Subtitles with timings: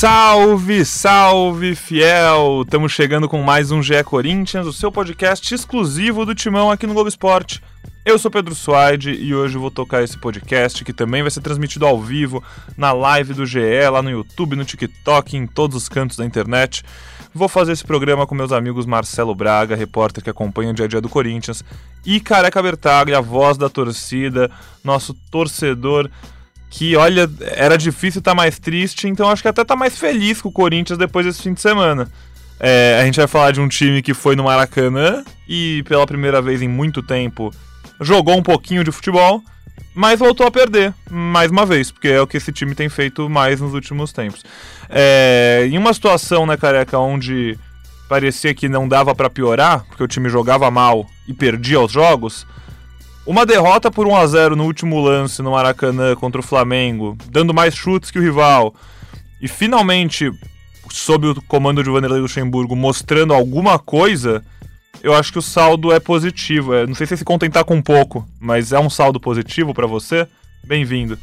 [0.00, 2.62] Salve, salve, fiel!
[2.64, 6.94] Estamos chegando com mais um GE Corinthians, o seu podcast exclusivo do Timão aqui no
[6.94, 7.62] Globo Esporte.
[8.02, 11.84] Eu sou Pedro Suaide e hoje vou tocar esse podcast que também vai ser transmitido
[11.84, 12.42] ao vivo
[12.78, 13.60] na live do GE,
[13.92, 16.82] lá no YouTube, no TikTok, em todos os cantos da internet.
[17.34, 20.88] Vou fazer esse programa com meus amigos Marcelo Braga, repórter que acompanha o dia a
[20.88, 21.62] dia do Corinthians,
[22.06, 24.50] e Careca Bertaglia, a voz da torcida,
[24.82, 26.10] nosso torcedor
[26.70, 30.40] que, olha, era difícil estar tá mais triste, então acho que até tá mais feliz
[30.40, 32.08] com o Corinthians depois desse fim de semana.
[32.60, 36.40] É, a gente vai falar de um time que foi no Maracanã e pela primeira
[36.40, 37.52] vez em muito tempo
[38.00, 39.42] jogou um pouquinho de futebol,
[39.94, 43.28] mas voltou a perder mais uma vez, porque é o que esse time tem feito
[43.28, 44.44] mais nos últimos tempos.
[44.88, 47.58] É, em uma situação, né, careca, onde
[48.08, 52.46] parecia que não dava para piorar, porque o time jogava mal e perdia os jogos,
[53.26, 57.54] uma derrota por 1 a 0 no último lance no Maracanã contra o Flamengo, dando
[57.54, 58.74] mais chutes que o rival,
[59.40, 60.30] e finalmente,
[60.90, 64.44] sob o comando de Vanderlei Luxemburgo, mostrando alguma coisa,
[65.02, 66.74] eu acho que o saldo é positivo.
[66.74, 70.26] É, não sei se se contentar com pouco, mas é um saldo positivo para você?
[70.62, 71.18] Bem-vindo.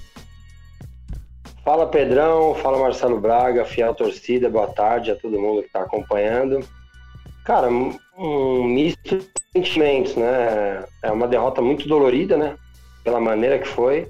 [1.64, 6.66] Fala Pedrão, fala Marcelo Braga, fiel torcida, boa tarde a todo mundo que está acompanhando.
[7.48, 10.84] Cara, um misto de sentimentos, né?
[11.02, 12.58] É uma derrota muito dolorida, né?
[13.06, 14.10] Pela maneira que foi.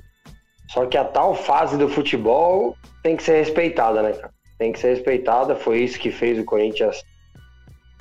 [0.71, 4.33] Só que a tal fase do futebol tem que ser respeitada, né, cara?
[4.57, 5.55] Tem que ser respeitada.
[5.55, 7.03] Foi isso que fez o Corinthians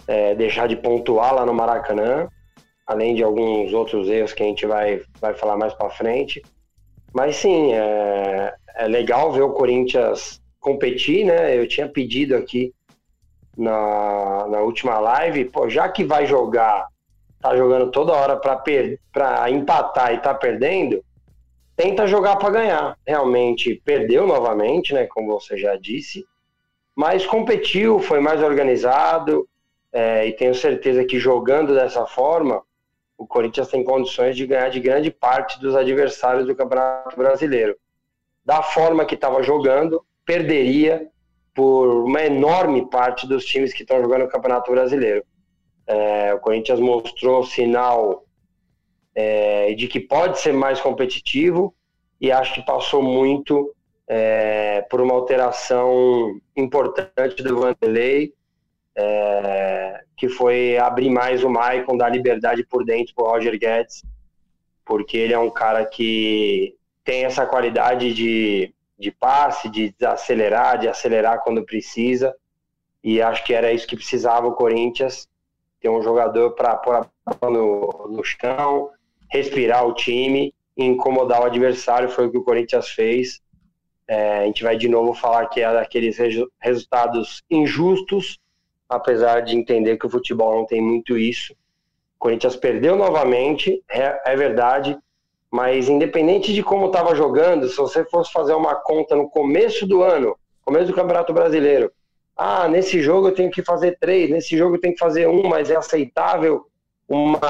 [0.09, 2.29] é, deixar de pontuar lá no Maracanã,
[2.87, 6.41] além de alguns outros erros que a gente vai, vai falar mais para frente.
[7.13, 11.55] Mas sim, é, é legal ver o Corinthians competir, né?
[11.55, 12.73] Eu tinha pedido aqui
[13.57, 16.87] na, na última live, pô, já que vai jogar,
[17.41, 21.03] tá jogando toda hora para empatar e tá perdendo,
[21.75, 22.99] tenta jogar para ganhar.
[23.07, 26.25] Realmente perdeu novamente, né, como você já disse,
[26.95, 29.49] mas competiu, foi mais organizado,
[29.93, 32.63] é, e tenho certeza que jogando dessa forma,
[33.17, 37.77] o Corinthians tem condições de ganhar de grande parte dos adversários do Campeonato Brasileiro.
[38.45, 41.09] Da forma que estava jogando, perderia
[41.57, 45.25] por uma enorme parte dos times que estão jogando o Campeonato Brasileiro.
[45.87, 48.27] É, o Corinthians mostrou sinal
[49.15, 51.75] é, de que pode ser mais competitivo
[52.21, 53.75] e acho que passou muito
[54.07, 58.35] é, por uma alteração importante do Vanderlei,
[58.95, 64.05] é, que foi abrir mais o Maicon, dar liberdade por dentro para o Roger Guedes,
[64.85, 70.89] porque ele é um cara que tem essa qualidade de de passe, de desacelerar, de
[70.89, 72.35] acelerar quando precisa.
[73.03, 75.29] E acho que era isso que precisava o Corinthians,
[75.81, 78.91] ter um jogador para pôr a bola no, no chão,
[79.31, 83.41] respirar o time incomodar o adversário, foi o que o Corinthians fez.
[84.07, 86.19] É, a gente vai de novo falar que é daqueles
[86.61, 88.39] resultados injustos,
[88.89, 91.55] apesar de entender que o futebol não tem muito isso.
[91.55, 94.97] O Corinthians perdeu novamente, é, é verdade,
[95.57, 100.03] mas independente de como estava jogando, se você fosse fazer uma conta no começo do
[100.03, 101.91] ano, começo do Campeonato Brasileiro,
[102.37, 105.49] ah, nesse jogo eu tenho que fazer três, nesse jogo eu tenho que fazer um,
[105.49, 106.67] mas é aceitável
[107.09, 107.41] uma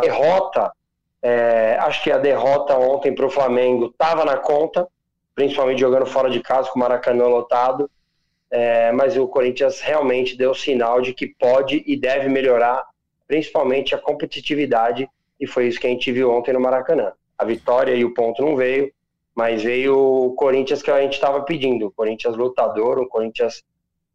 [0.00, 0.70] derrota.
[1.20, 4.86] É, acho que a derrota ontem para o Flamengo estava na conta,
[5.34, 7.90] principalmente jogando fora de casa com o Maracanã lotado.
[8.52, 12.84] É, mas o Corinthians realmente deu sinal de que pode e deve melhorar,
[13.26, 15.08] principalmente a competitividade,
[15.40, 18.42] e foi isso que a gente viu ontem no Maracanã a vitória e o ponto
[18.42, 18.92] não veio,
[19.34, 23.62] mas veio o Corinthians que a gente estava pedindo, o Corinthians lutador, um Corinthians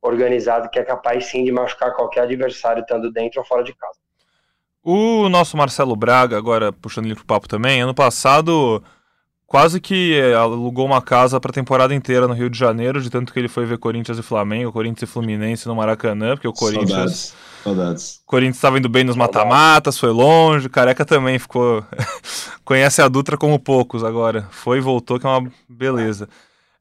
[0.02, 3.98] organizado que é capaz sim de machucar qualquer adversário estando dentro ou fora de casa.
[4.84, 8.84] O nosso Marcelo Braga, agora puxando ele pro papo também, ano passado
[9.54, 13.32] quase que alugou uma casa para a temporada inteira no Rio de Janeiro, de tanto
[13.32, 16.90] que ele foi ver Corinthians e Flamengo, Corinthians e Fluminense no Maracanã, porque o Corinthians
[16.90, 17.36] Saudades.
[17.64, 18.22] Saudades.
[18.26, 21.86] Corinthians estava indo bem nos mata-matas, foi longe, Careca também ficou.
[22.66, 24.48] Conhece a Dutra como poucos agora.
[24.50, 26.28] Foi e voltou, que é uma beleza.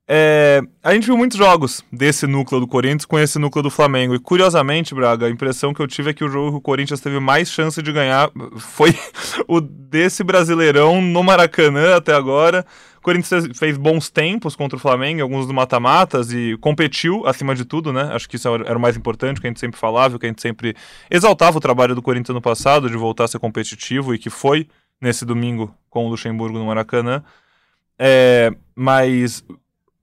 [0.09, 4.15] É, a gente viu muitos jogos desse núcleo do Corinthians com esse núcleo do Flamengo.
[4.15, 7.01] E curiosamente, Braga, a impressão que eu tive é que o jogo que o Corinthians
[7.01, 8.95] teve mais chance de ganhar foi
[9.47, 12.67] o desse Brasileirão no Maracanã até agora.
[12.99, 17.65] O Corinthians fez bons tempos contra o Flamengo, alguns do mata-matas, e competiu acima de
[17.65, 18.11] tudo, né?
[18.13, 20.41] Acho que isso era o mais importante, que a gente sempre falava, que a gente
[20.41, 20.77] sempre
[21.11, 24.69] exaltava o trabalho do Corinthians no passado, de voltar a ser competitivo, e que foi
[25.01, 27.25] nesse domingo com o Luxemburgo no Maracanã.
[27.99, 29.45] É, mas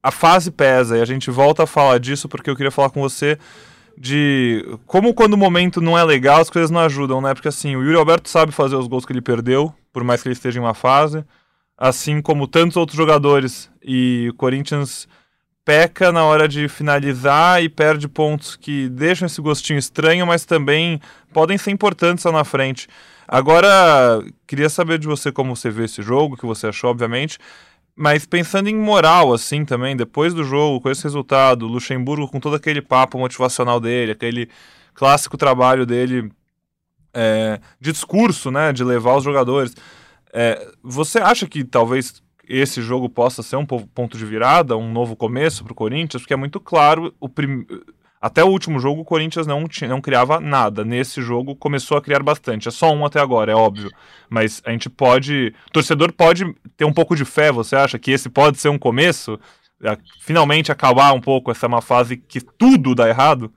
[0.02, 3.02] a fase pesa, e a gente volta a falar disso porque eu queria falar com
[3.02, 3.38] você
[3.98, 7.34] de como quando o momento não é legal, as coisas não ajudam, né?
[7.34, 10.30] Porque assim, o Yuri Alberto sabe fazer os gols que ele perdeu, por mais que
[10.30, 11.26] ele esteja em uma fase
[11.80, 13.72] assim como tantos outros jogadores.
[13.82, 15.08] E o Corinthians
[15.64, 21.00] peca na hora de finalizar e perde pontos que deixam esse gostinho estranho, mas também
[21.32, 22.88] podem ser importantes lá na frente.
[23.26, 27.38] Agora, queria saber de você como você vê esse jogo, o que você achou, obviamente.
[28.02, 32.56] Mas pensando em moral, assim, também, depois do jogo, com esse resultado, Luxemburgo com todo
[32.56, 34.48] aquele papo motivacional dele, aquele
[34.94, 36.32] clássico trabalho dele
[37.14, 39.76] é, de discurso, né, de levar os jogadores.
[40.32, 45.14] É, você acha que talvez esse jogo possa ser um ponto de virada, um novo
[45.14, 47.66] começo para o Corinthians, porque é muito claro, o prim...
[48.22, 50.84] até o último jogo o Corinthians não, tinha, não criava nada.
[50.84, 52.68] Nesse jogo começou a criar bastante.
[52.68, 53.90] É só um até agora, é óbvio.
[54.30, 55.54] Mas a gente pode.
[55.68, 56.44] O torcedor pode
[56.76, 59.40] ter um pouco de fé, você acha que esse pode ser um começo?
[60.20, 63.54] Finalmente acabar um pouco essa uma fase que tudo dá errado?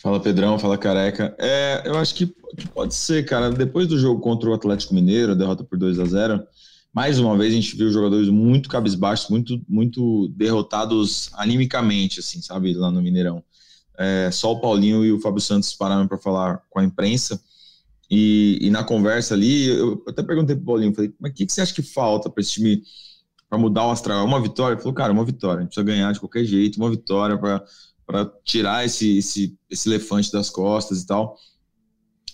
[0.00, 1.34] Fala Pedrão, fala Careca.
[1.38, 2.26] É, eu acho que,
[2.56, 3.50] que, pode ser, cara.
[3.50, 6.42] Depois do jogo contra o Atlético Mineiro, derrota por 2 a 0
[6.92, 12.74] mais uma vez a gente viu jogadores muito cabisbaixos, muito, muito derrotados animicamente, assim, sabe,
[12.74, 13.42] lá no Mineirão.
[13.96, 17.40] É, só o Paulinho e o Fábio Santos pararam para falar com a imprensa.
[18.10, 21.52] E, e, na conversa ali, eu até perguntei pro Paulinho, falei, mas o que, que
[21.52, 22.82] você acha que falta para esse time
[23.48, 24.20] para mudar o astral?
[24.20, 24.74] É uma vitória?
[24.74, 28.32] Ele falou, cara, uma vitória, a gente precisa ganhar de qualquer jeito, uma vitória para
[28.44, 31.36] tirar esse, esse, esse elefante das costas e tal.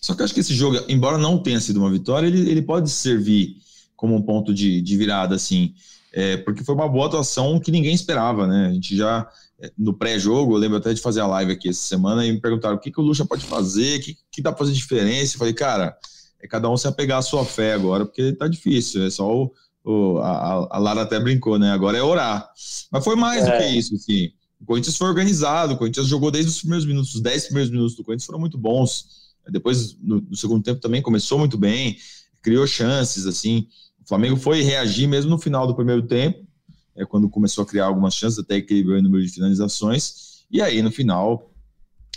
[0.00, 2.62] Só que eu acho que esse jogo, embora não tenha sido uma vitória, ele, ele
[2.62, 3.56] pode servir
[3.96, 5.75] como um ponto de, de virada, assim,
[6.12, 8.69] é, porque foi uma boa atuação que ninguém esperava, né?
[8.69, 9.28] A gente já,
[9.60, 12.40] é, no pré-jogo, eu lembro até de fazer a live aqui essa semana e me
[12.40, 15.34] perguntaram o que, que o Lucha pode fazer, o que, que dá pra fazer diferença.
[15.34, 15.94] Eu falei, cara,
[16.40, 19.52] é cada um se apegar à sua fé agora, porque tá difícil, é só o.
[19.84, 21.70] o a, a, Lara até brincou, né?
[21.70, 22.49] Agora é orar.
[22.90, 23.50] Mas foi mais é.
[23.50, 24.31] do que isso, assim.
[24.58, 27.94] O Corinthians foi organizado, o Corinthians jogou desde os primeiros minutos, os 10 primeiros minutos
[27.94, 29.26] do Corinthians foram muito bons.
[29.50, 31.96] Depois, no, no segundo tempo também começou muito bem,
[32.42, 33.69] criou chances, assim.
[34.06, 36.46] O Flamengo foi reagir mesmo no final do primeiro tempo,
[36.94, 40.80] é quando começou a criar algumas chances, até equilibrou o número de finalizações, e aí
[40.80, 41.50] no final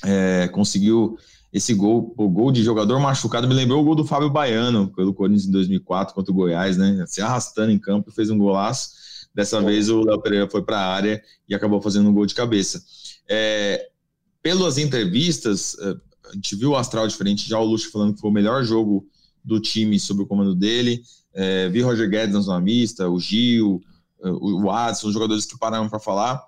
[0.05, 1.17] é, conseguiu
[1.51, 5.15] esse gol, o gol de jogador machucado, me lembrou o gol do Fábio Baiano, pelo
[5.15, 7.03] Corinthians em 2004 contra o Goiás, né?
[7.07, 8.91] Se arrastando em campo, fez um golaço.
[9.33, 12.35] Dessa vez o Léo Pereira foi para a área e acabou fazendo um gol de
[12.35, 12.83] cabeça.
[13.27, 13.89] É,
[14.43, 15.95] pelas entrevistas, é,
[16.29, 19.07] a gente viu o astral diferente, já o Luxo falando que foi o melhor jogo
[19.43, 21.01] do time sob o comando dele.
[21.41, 23.81] É, vi Roger Guedes na zona mista, o Gil,
[24.21, 26.43] o Adson, os jogadores que pararam para falar.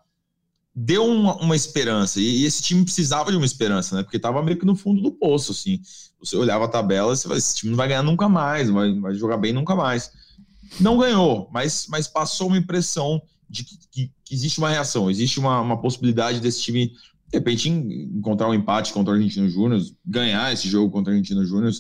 [0.76, 4.04] Deu uma, uma esperança, e, e, esse time precisava de uma esperança, né?
[4.04, 5.80] Porque estava meio que no fundo do poço, assim.
[6.20, 9.14] Você olhava a tabela você falava, esse time não vai ganhar nunca mais, vai, vai
[9.16, 10.12] jogar bem nunca mais.
[10.78, 15.40] Não ganhou, mas, mas passou uma impressão de que, que, que existe uma reação, existe
[15.40, 20.52] uma, uma possibilidade desse time, de repente, encontrar um empate contra o Argentino Júnior, ganhar
[20.52, 21.72] esse jogo contra o Argentino Júnior.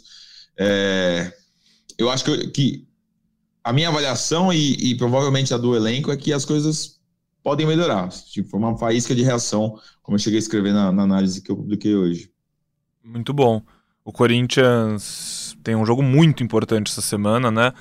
[0.58, 1.34] É,
[1.98, 2.91] eu acho que, que
[3.64, 7.00] a minha avaliação e, e, provavelmente a do elenco é que as coisas
[7.44, 8.10] podem melhorar.
[8.10, 11.52] Tipo, foi uma faísca de reação, como eu cheguei a escrever na, na análise que
[11.52, 12.32] eu publiquei hoje.
[13.04, 13.62] Muito bom.
[14.04, 17.74] O Corinthians tem um jogo muito importante essa semana, né?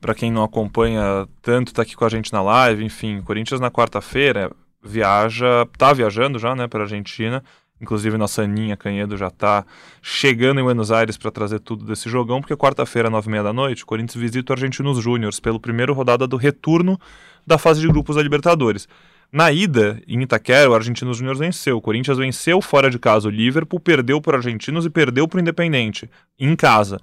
[0.00, 3.60] Para quem não acompanha tanto, tá aqui com a gente na live, enfim, o Corinthians
[3.60, 4.50] na quarta-feira
[4.82, 7.42] viaja, tá viajando já, né, para Argentina
[7.80, 9.64] Inclusive, nossa Aninha Canhedo já está
[10.00, 13.52] chegando em Buenos Aires para trazer tudo desse jogão, porque quarta-feira, nove e meia da
[13.52, 16.98] noite, o Corinthians visita o Argentinos Júniors pelo primeiro rodada do retorno
[17.46, 18.88] da fase de grupos da Libertadores.
[19.30, 21.76] Na ida, em Itaquera, o Argentinos Júniors venceu.
[21.76, 25.36] O Corinthians venceu fora de casa o Liverpool, perdeu para o Argentinos e perdeu para
[25.36, 26.08] o Independente,
[26.38, 26.98] em casa.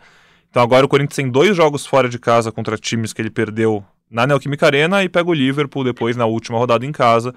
[0.50, 3.83] Então agora o Corinthians tem dois jogos fora de casa contra times que ele perdeu
[4.09, 7.33] na Neoquímica Arena e pega o Liverpool depois na última rodada em casa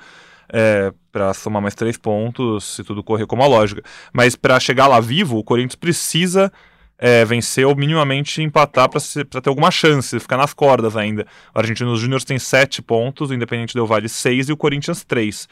[0.52, 3.82] é, para somar mais três pontos, se tudo correr como a lógica.
[4.12, 6.52] Mas para chegar lá vivo, o Corinthians precisa
[6.98, 11.26] é, vencer ou minimamente empatar para ter alguma chance, ficar nas cordas ainda.
[11.54, 15.48] O Argentinos Júnior tem sete pontos, o Independente Del Vale seis e o Corinthians três.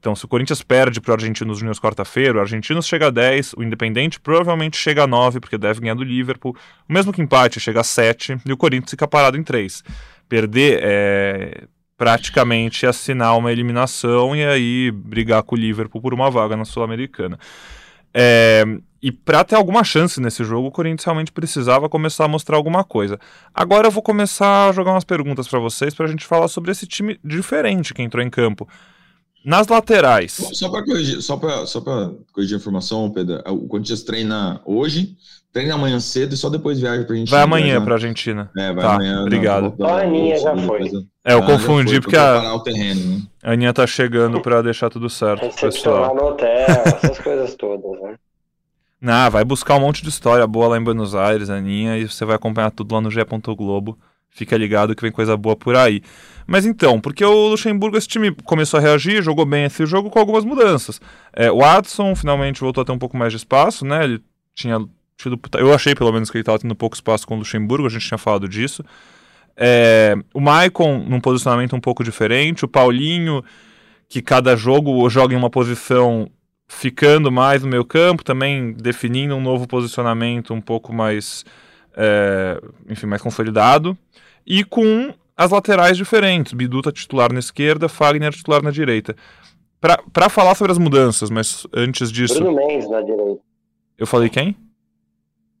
[0.00, 3.54] Então, se o Corinthians perde para o Argentinos Júnior quarta-feira, o Argentinos chega a 10,
[3.54, 6.56] o Independente provavelmente chega a 9, porque deve ganhar do Liverpool.
[6.88, 9.82] O mesmo que empate chega a 7 e o Corinthians fica parado em 3.
[10.28, 11.64] Perder é,
[11.98, 17.36] praticamente assinar uma eliminação e aí brigar com o Liverpool por uma vaga na Sul-Americana.
[18.14, 18.64] É,
[19.02, 22.84] e para ter alguma chance nesse jogo, o Corinthians realmente precisava começar a mostrar alguma
[22.84, 23.18] coisa.
[23.52, 26.70] Agora eu vou começar a jogar umas perguntas para vocês para a gente falar sobre
[26.70, 28.68] esse time diferente que entrou em campo.
[29.48, 30.32] Nas laterais.
[30.52, 35.16] Só para corrigir, só para só corrigir a informação, Pedro, o Corinthians treina hoje
[35.50, 37.36] treina amanhã cedo e só depois viaja pra Argentina.
[37.36, 38.50] Vai amanhã pra Argentina.
[38.56, 39.22] É, vai tá, amanhã.
[39.22, 39.74] Obrigado.
[39.78, 40.90] Não, a Aninha já foi.
[41.24, 43.22] É, eu ah, confundi foi, porque a, o terreno, né?
[43.42, 45.48] a Aninha tá chegando pra deixar tudo certo.
[45.58, 46.14] Pessoal.
[46.14, 48.16] no hotel, essas coisas todas, né?
[49.00, 52.24] Não, vai buscar um monte de história boa lá em Buenos Aires, Aninha, e você
[52.24, 53.24] vai acompanhar tudo lá no G.
[53.56, 53.96] Globo.
[54.30, 56.02] Fica ligado que vem coisa boa por aí.
[56.46, 60.18] Mas então, porque o Luxemburgo, esse time começou a reagir, jogou bem esse jogo com
[60.18, 61.00] algumas mudanças.
[61.32, 64.04] É, o Adson finalmente voltou a ter um pouco mais de espaço, né?
[64.04, 64.22] Ele
[64.54, 64.78] tinha
[65.16, 65.38] tido.
[65.58, 68.06] Eu achei pelo menos que ele estava tendo pouco espaço com o Luxemburgo, a gente
[68.06, 68.82] tinha falado disso.
[69.56, 73.44] É, o Maicon num posicionamento um pouco diferente, o Paulinho,
[74.08, 76.30] que cada jogo joga em uma posição
[76.68, 81.44] ficando mais no meio campo, também definindo um novo posicionamento um pouco mais,
[81.98, 83.98] é, enfim, mais consolidado,
[84.46, 89.16] e com as laterais diferentes, Bidu tá titular na esquerda, Fagner titular na direita.
[89.80, 92.40] Para falar sobre as mudanças, mas antes disso...
[92.40, 93.40] Bruno Mendes na direita.
[93.96, 94.56] Eu falei quem?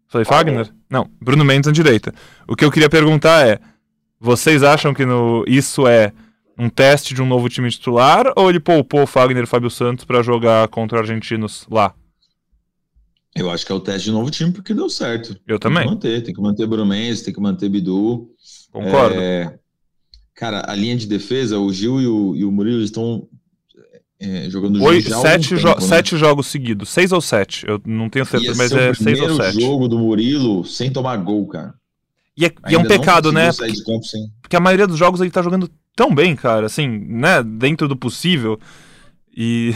[0.06, 0.66] Falei Fagner?
[0.66, 0.74] Fagner?
[0.88, 2.14] Não, Bruno Mendes na direita.
[2.46, 3.58] O que eu queria perguntar é,
[4.18, 6.12] vocês acham que no, isso é
[6.56, 10.22] um teste de um novo time titular ou ele poupou Fagner e Fábio Santos para
[10.22, 11.94] jogar contra argentinos lá?
[13.36, 15.38] Eu acho que é o teste de novo time porque deu certo.
[15.46, 15.84] Eu também.
[15.84, 18.30] Tem que manter, tem que manter Bruno Mendes, tem que manter Bidu.
[18.72, 19.20] Concordo.
[19.20, 19.58] É...
[20.34, 23.28] Cara, a linha de defesa, o Gil e o, e o Murilo estão
[24.20, 25.86] é, jogando Oi, sete, jo tempo, né?
[25.86, 29.56] sete jogos seguidos, seis ou sete, eu não tenho certeza, mas é seis ou sete.
[29.56, 31.74] o jogo do Murilo sem tomar gol, cara.
[32.36, 33.50] E é, e é um pecado, né?
[33.52, 33.72] Porque,
[34.40, 37.42] porque, a maioria dos jogos ele tá jogando tão bem, cara, assim, né?
[37.42, 38.60] Dentro do possível.
[39.36, 39.74] E.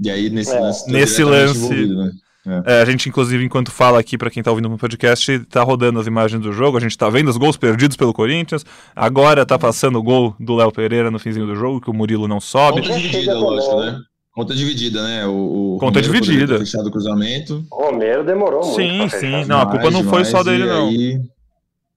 [0.00, 0.60] E aí, nesse é.
[0.60, 0.90] lance.
[0.90, 1.86] Nesse lance.
[1.86, 2.10] Né?
[2.46, 2.78] É.
[2.78, 6.00] É, a gente, inclusive, enquanto fala aqui para quem tá ouvindo no podcast, tá rodando
[6.00, 6.76] as imagens do jogo.
[6.76, 8.64] A gente tá vendo os gols perdidos pelo Corinthians.
[8.94, 12.26] Agora tá passando o gol do Léo Pereira no finzinho do jogo, que o Murilo
[12.26, 12.82] não sobe.
[12.82, 14.00] Conta dividida, lógico, né?
[14.32, 15.26] Conta dividida, né?
[15.26, 16.58] O, o Conta Romero dividida.
[16.58, 17.64] Fechado o cruzamento.
[17.70, 18.76] O Romero demorou muito.
[18.76, 19.44] Sim, sim.
[19.44, 20.88] Não, a culpa não foi só dele, não.
[20.88, 21.20] Aí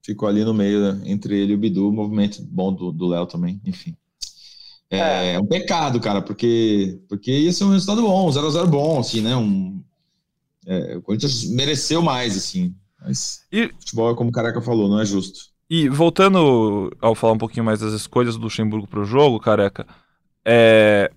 [0.04, 1.02] ficou ali no meio, né?
[1.06, 1.92] entre ele e o Bidu.
[1.92, 3.96] Movimento bom do Léo também, enfim.
[4.90, 9.00] É, é, é, um pecado, cara, porque, porque ia ser um resultado bom, 0x0 bom,
[9.00, 9.36] assim, né?
[9.36, 9.82] Um,
[10.66, 12.74] é, o Corinthians mereceu mais, assim.
[13.02, 15.40] Mas e, futebol, como o Careca falou, não é justo.
[15.70, 19.86] E voltando ao falar um pouquinho mais das escolhas do Luxemburgo para o jogo, Careca,
[20.44, 21.12] é,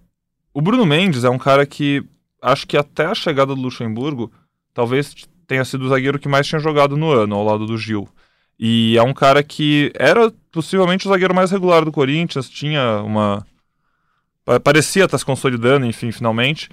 [0.55, 2.03] o Bruno Mendes é um cara que
[2.41, 4.33] acho que até a chegada do Luxemburgo
[4.73, 5.15] talvez
[5.47, 8.09] tenha sido o zagueiro que mais tinha jogado no ano, ao lado do Gil.
[8.59, 13.47] E é um cara que era possivelmente o zagueiro mais regular do Corinthians, tinha uma.
[14.65, 16.71] Parecia estar se consolidando, enfim, finalmente.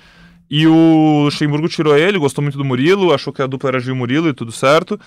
[0.50, 3.96] E o Luxemburgo tirou ele, gostou muito do Murilo, achou que a dupla era Gil
[3.96, 5.00] Murilo e tudo certo.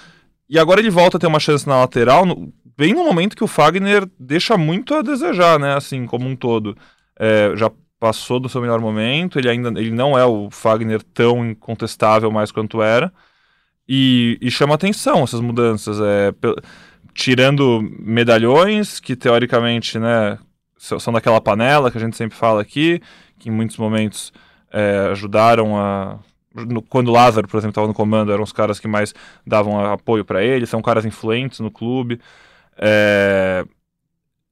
[0.49, 3.45] E agora ele volta a ter uma chance na lateral, no, bem no momento que
[3.45, 5.75] o Fagner deixa muito a desejar, né?
[5.75, 6.76] Assim, como um todo.
[7.18, 11.45] É, já passou do seu melhor momento, ele ainda ele não é o Fagner tão
[11.50, 13.12] incontestável mais quanto era.
[13.88, 15.99] E, e chama atenção essas mudanças.
[16.00, 16.33] É,
[17.14, 20.38] tirando medalhões, que teoricamente né,
[20.76, 23.00] são daquela panela que a gente sempre fala aqui,
[23.38, 24.33] que em muitos momentos
[24.72, 26.18] é, ajudaram a.
[26.88, 29.14] Quando o Lázaro, por exemplo, estava no comando, eram os caras que mais
[29.46, 32.20] davam apoio para ele, são caras influentes no clube.
[32.76, 33.64] É,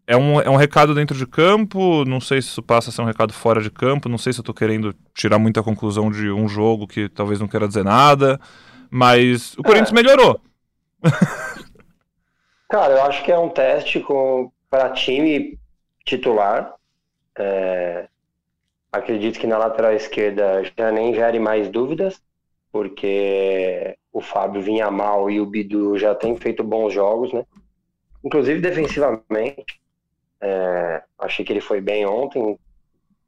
[0.06, 3.02] é, um, é um recado dentro de campo, não sei se isso passa a ser
[3.02, 6.30] um recado fora de campo, não sei se eu estou querendo tirar muita conclusão de
[6.30, 8.38] um jogo que talvez não queira dizer nada,
[8.88, 9.94] mas o Corinthians é.
[9.94, 10.40] melhorou.
[12.70, 14.04] Cara, eu acho que é um teste
[14.70, 15.58] para time
[16.04, 16.72] titular.
[17.38, 18.08] É,
[18.96, 22.18] Acredito que na lateral esquerda já nem gere mais dúvidas,
[22.72, 27.44] porque o Fábio vinha mal e o Bidu já tem feito bons jogos, né?
[28.24, 29.80] Inclusive defensivamente.
[30.40, 32.58] É, achei que ele foi bem ontem.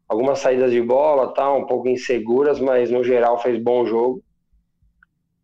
[0.08, 4.22] Algumas saídas de bola, tá, um pouco inseguras, mas no geral fez bom jogo.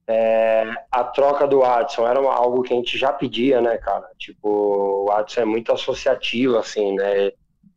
[0.06, 4.08] É, a troca do Watson era algo que a gente já pedia, né, cara?
[4.18, 7.30] Tipo, o Watson é muito associativo, assim, né?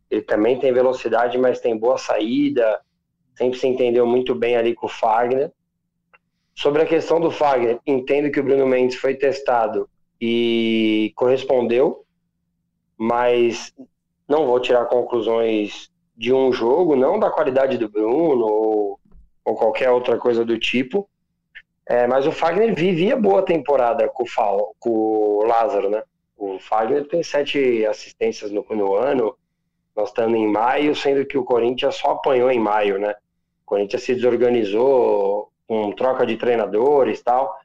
[0.09, 2.79] Ele também tem velocidade, mas tem boa saída.
[3.35, 5.51] Sempre se entendeu muito bem ali com o Fagner.
[6.55, 9.87] Sobre a questão do Fagner, entendo que o Bruno Mendes foi testado
[10.19, 12.03] e correspondeu,
[12.97, 13.73] mas
[14.27, 18.99] não vou tirar conclusões de um jogo, não da qualidade do Bruno ou,
[19.45, 21.07] ou qualquer outra coisa do tipo.
[21.85, 26.03] É, mas o Fagner vivia boa temporada com o, Fal, com o Lázaro, né?
[26.35, 29.37] O Fagner tem sete assistências no, no ano,
[29.97, 33.15] nós estamos em maio, sendo que o Corinthians só apanhou em maio, né?
[33.63, 37.57] O Corinthians se desorganizou com troca de treinadores e tal.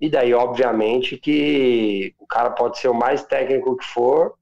[0.00, 4.34] E daí, obviamente, que o cara pode ser o mais técnico que for,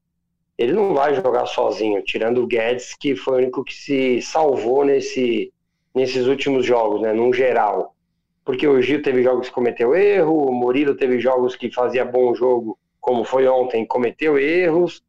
[0.57, 4.83] ele não vai jogar sozinho, tirando o Guedes, que foi o único que se salvou
[4.83, 5.53] nesse,
[5.93, 7.13] nesses últimos jogos, né?
[7.13, 7.93] Num geral.
[8.43, 12.33] Porque o Gil teve jogos que cometeu erro, o Murilo teve jogos que fazia bom
[12.33, 15.03] jogo, como foi ontem, cometeu erros.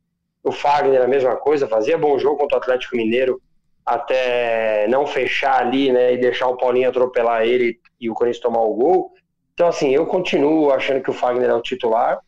[0.47, 3.43] O Fagner a mesma coisa, fazia bom jogo contra o Atlético Mineiro
[3.85, 8.61] até não fechar ali, né, e deixar o Paulinho atropelar ele e o Corinthians tomar
[8.61, 9.13] o gol.
[9.55, 12.21] Então, assim, eu continuo achando que o Fagner é o titular.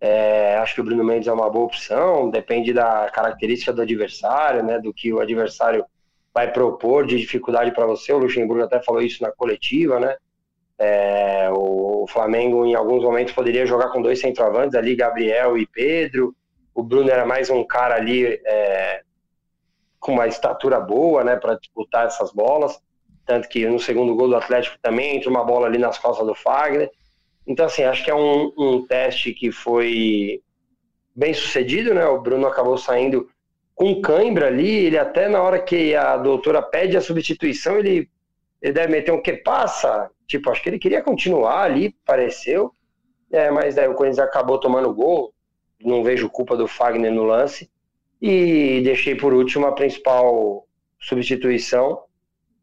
[0.00, 4.62] É, acho que o Bruno Mendes é uma boa opção, depende da característica do adversário,
[4.62, 5.84] né, do que o adversário
[6.32, 8.14] vai propor de dificuldade para você.
[8.14, 10.16] O Luxemburgo até falou isso na coletiva, né?
[10.78, 16.34] É, o Flamengo, em alguns momentos, poderia jogar com dois centroavantes ali, Gabriel e Pedro.
[16.78, 19.02] O Bruno era mais um cara ali é,
[19.98, 22.80] com uma estatura boa, né, para disputar essas bolas.
[23.26, 26.36] Tanto que no segundo gol do Atlético também entra uma bola ali nas costas do
[26.36, 26.88] Fagner.
[27.44, 30.40] Então, assim, acho que é um, um teste que foi
[31.16, 32.06] bem sucedido, né?
[32.06, 33.28] O Bruno acabou saindo
[33.74, 38.08] com cãibra ali, ele até na hora que a doutora pede a substituição, ele,
[38.62, 40.08] ele deve meter um que passa.
[40.28, 42.70] Tipo, acho que ele queria continuar ali, pareceu.
[43.32, 45.34] É, mas daí o Corinthians acabou tomando gol.
[45.82, 47.70] Não vejo culpa do Fagner no lance.
[48.20, 50.66] E deixei por último a principal
[51.00, 52.02] substituição,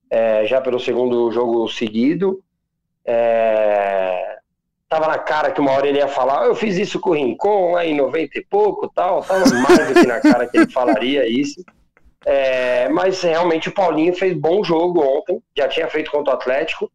[0.09, 2.43] é, já pelo segundo jogo seguido.
[3.05, 4.37] É,
[4.89, 7.71] tava na cara que uma hora ele ia falar, eu fiz isso com o Rincon
[7.73, 11.27] lá em 90 e pouco, tal, tava mais do que na cara que ele falaria
[11.27, 11.63] isso.
[12.25, 16.91] É, mas realmente o Paulinho fez bom jogo ontem, já tinha feito contra o Atlético,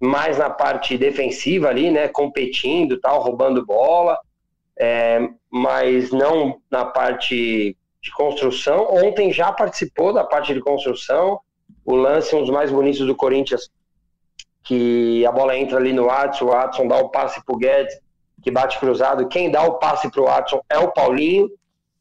[0.00, 4.18] mais na parte defensiva ali, né, competindo, tal, roubando bola,
[4.78, 8.88] é, mas não na parte de construção.
[8.90, 11.40] Ontem já participou da parte de construção,
[11.84, 13.70] o lance um dos mais bonitos do Corinthians
[14.64, 18.00] que a bola entra ali no Watson, o Watson dá o passe pro Guedes,
[18.42, 19.28] que bate cruzado.
[19.28, 21.50] Quem dá o passe pro Watson é o Paulinho.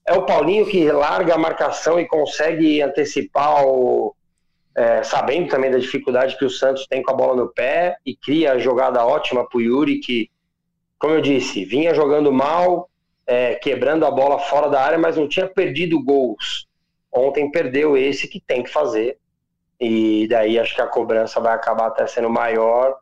[0.06, 4.16] É o Paulinho que larga a marcação e consegue antecipar o.
[4.76, 8.16] É, sabendo também da dificuldade que o Santos tem com a bola no pé e
[8.16, 10.32] cria a jogada ótima pro Yuri, que,
[11.04, 12.90] como eu disse, vinha jogando mal,
[13.28, 16.66] é, quebrando a bola fora da área, mas não tinha perdido gols.
[17.12, 19.18] Ontem perdeu esse que tem que fazer
[19.78, 22.96] e daí acho que a cobrança vai acabar até sendo maior,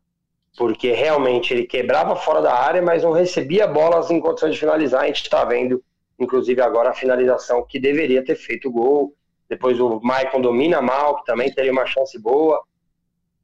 [0.58, 5.03] porque realmente ele quebrava fora da área, mas não recebia bolas em condições de finalizar.
[5.03, 5.83] A gente está vendo,
[6.18, 9.14] inclusive agora, a finalização que deveria ter feito o gol.
[9.48, 12.64] Depois o Maicon domina mal, que também teria uma chance boa.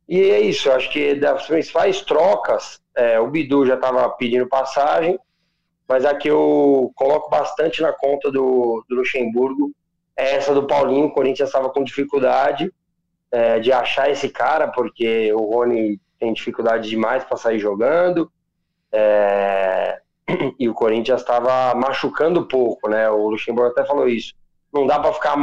[0.08, 5.20] E é isso, acho que das principais trocas, é, o Bidu já estava pedindo passagem,
[5.88, 9.72] mas a que eu coloco bastante na conta do, do Luxemburgo
[10.16, 11.06] é essa do Paulinho.
[11.06, 12.74] O Corinthians estava com dificuldade
[13.32, 18.32] é, de achar esse cara, porque o Rony tem dificuldade demais para sair jogando.
[18.92, 20.00] É,
[20.60, 23.10] e o Corinthians estava machucando pouco, né?
[23.10, 24.34] O Luxemburgo até falou isso.
[24.74, 25.38] Não dá para ficar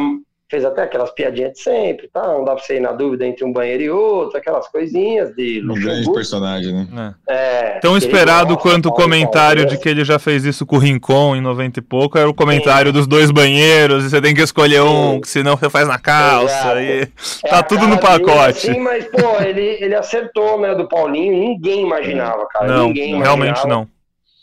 [0.51, 2.23] fez até aquelas piadinhas de sempre, tá?
[2.23, 5.63] Não dá pra você ir na dúvida entre um banheiro e outro, aquelas coisinhas de
[5.65, 7.15] Um grande personagem, né?
[7.29, 11.35] É, Tão esperado quanto o comentário de que ele já fez isso com o Rincon
[11.35, 12.99] em 90 e pouco, era o comentário Sim.
[12.99, 16.81] dos dois banheiros, e você tem que escolher um, que senão você faz na calça,
[16.81, 18.61] e é tá tudo no pacote.
[18.61, 22.67] Sim, mas, pô, ele, ele acertou, né, do Paulinho, ninguém imaginava, cara.
[22.67, 23.37] Não, ninguém imaginava.
[23.37, 23.89] realmente não.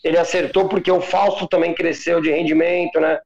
[0.03, 3.19] Ele acertou porque o Fausto também cresceu de rendimento, né?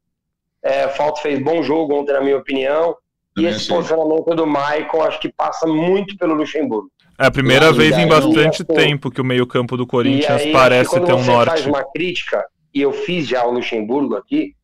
[0.66, 2.98] É, Falto fez bom jogo ontem, na minha opinião.
[3.38, 6.90] E esse posicionamento do Maicon acho que passa muito pelo Luxemburgo.
[7.20, 11.14] É a primeira vez em bastante tempo que o meio-campo do Corinthians aí, parece ter
[11.14, 11.50] um você norte.
[11.50, 14.56] faz uma crítica, e eu fiz já o Luxemburgo aqui,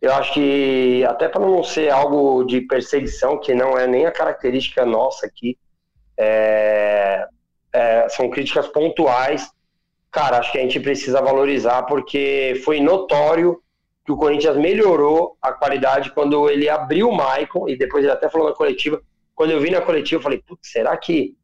[0.00, 4.12] eu acho que, até para não ser algo de perseguição, que não é nem a
[4.12, 5.56] característica nossa aqui,
[6.16, 7.26] é,
[7.72, 9.50] é, são críticas pontuais.
[10.10, 13.60] Cara, acho que a gente precisa valorizar, porque foi notório
[14.08, 18.26] que o Corinthians melhorou a qualidade quando ele abriu o Maicon, e depois ele até
[18.26, 19.02] falou na coletiva.
[19.34, 21.36] Quando eu vi na coletiva, eu falei, putz, será que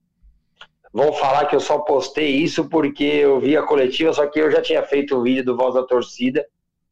[0.90, 4.50] vão falar que eu só postei isso porque eu vi a coletiva, só que eu
[4.50, 6.42] já tinha feito o vídeo do Voz da Torcida,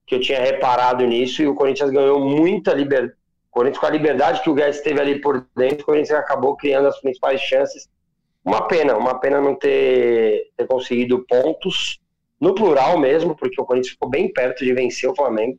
[0.06, 3.16] que eu tinha reparado nisso, e o Corinthians ganhou muita liberdade.
[3.50, 6.88] Corinthians, com a liberdade que o Guedes teve ali por dentro, o Corinthians acabou criando
[6.88, 7.88] as principais chances.
[8.44, 11.98] Uma pena, uma pena não ter, ter conseguido pontos,
[12.42, 15.57] no plural mesmo, porque o Corinthians ficou bem perto de vencer o Flamengo.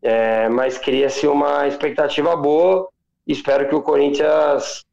[0.00, 2.88] É, mas cria-se uma expectativa boa.
[3.26, 4.84] Espero que o Corinthians,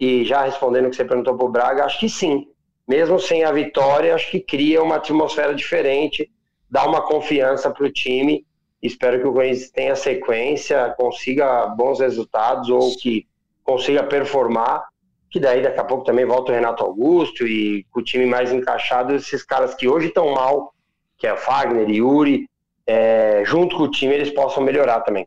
[0.00, 2.48] e já respondendo o que você perguntou para o Braga, acho que sim.
[2.88, 6.28] Mesmo sem a vitória, acho que cria uma atmosfera diferente,
[6.68, 8.44] dá uma confiança para o time.
[8.82, 13.24] Espero que o Corinthians tenha sequência, consiga bons resultados ou que
[13.62, 14.84] consiga performar
[15.30, 18.52] que daí daqui a pouco também volta o Renato Augusto e com o time mais
[18.52, 20.74] encaixado, esses caras que hoje estão mal,
[21.18, 22.48] que é Fagner e Yuri,
[22.86, 25.26] é, junto com o time eles possam melhorar também.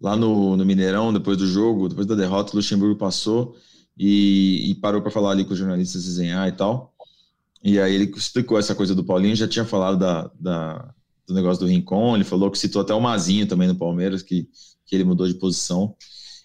[0.00, 3.54] Lá no, no Mineirão, depois do jogo, depois da derrota, o Luxemburgo passou
[3.96, 6.92] e, e parou para falar ali com os jornalistas desenhar e tal.
[7.62, 10.92] E aí ele explicou essa coisa do Paulinho, já tinha falado da, da,
[11.26, 14.48] do negócio do Rincon, ele falou que citou até o Mazinho também no Palmeiras, que,
[14.86, 15.94] que ele mudou de posição.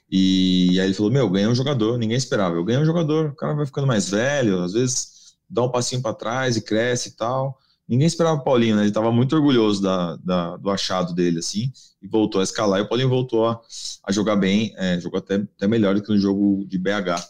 [0.10, 2.56] E aí ele falou: Meu, ganhei um jogador, ninguém esperava.
[2.56, 6.02] Eu ganhei um jogador, o cara vai ficando mais velho, às vezes dá um passinho
[6.02, 7.58] para trás e cresce e tal.
[7.88, 8.82] ninguém esperava o Paulinho, né?
[8.84, 12.80] Ele estava muito orgulhoso da, da, do achado dele, assim, e voltou a escalar.
[12.80, 13.60] E o Paulinho voltou a,
[14.04, 17.24] a jogar bem, é, jogou até, até melhor do que no jogo de BH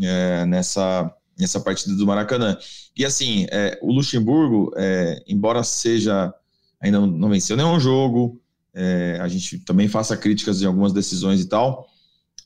[0.00, 2.56] é, nessa, nessa partida do Maracanã.
[2.96, 6.32] E assim, é, o Luxemburgo, é, embora seja
[6.80, 8.40] ainda não, venceu nenhum jogo,
[8.74, 11.88] é, a gente também faça críticas em algumas decisões e tal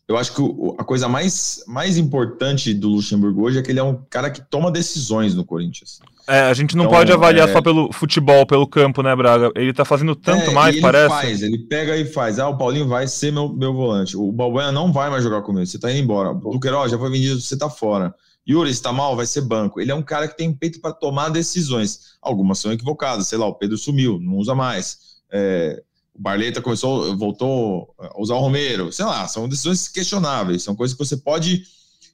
[0.08, 0.42] eu acho que
[0.78, 4.40] a coisa mais, mais importante do Luxemburgo hoje é que ele é um cara que
[4.40, 5.98] toma decisões no Corinthians.
[6.28, 7.52] É, a gente não então, pode avaliar é...
[7.52, 9.50] só pelo futebol, pelo campo, né, Braga?
[9.56, 11.08] Ele tá fazendo tanto é, mais, ele parece.
[11.08, 12.38] Faz, ele pega e faz.
[12.38, 14.16] Ah, o Paulinho vai ser meu, meu volante.
[14.16, 16.30] O Balbuena não vai mais jogar comigo, você tá indo embora.
[16.30, 18.14] O Queiroz já foi vendido, você tá fora.
[18.48, 19.80] Yuri, está mal, vai ser banco.
[19.80, 22.16] Ele é um cara que tem peito para tomar decisões.
[22.22, 24.98] Algumas são equivocadas, sei lá, o Pedro sumiu, não usa mais.
[25.32, 25.82] É,
[26.16, 30.96] o Barleta começou, voltou a usar o Romero, sei lá, são decisões questionáveis, são coisas
[30.96, 31.62] que você pode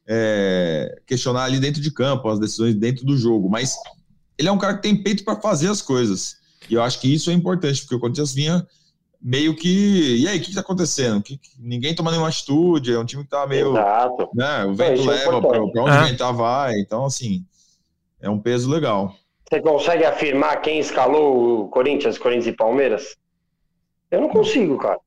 [0.07, 3.77] é, questionar ali dentro de campo, as decisões dentro do jogo, mas
[4.37, 6.37] ele é um cara que tem peito para fazer as coisas.
[6.69, 8.67] E eu acho que isso é importante, porque o Corinthians vinha
[9.21, 10.17] meio que.
[10.17, 11.23] E aí, o que está acontecendo?
[11.23, 13.71] Que, que, ninguém toma nenhuma atitude, é um time que está meio.
[13.71, 14.31] Exato.
[14.35, 16.79] Né, o vento é leva para onde o vento vai.
[16.81, 17.45] Então, assim,
[18.21, 19.15] é um peso legal.
[19.49, 23.17] Você consegue afirmar quem escalou o Corinthians, Corinthians e Palmeiras?
[24.13, 24.99] Eu não consigo, cara.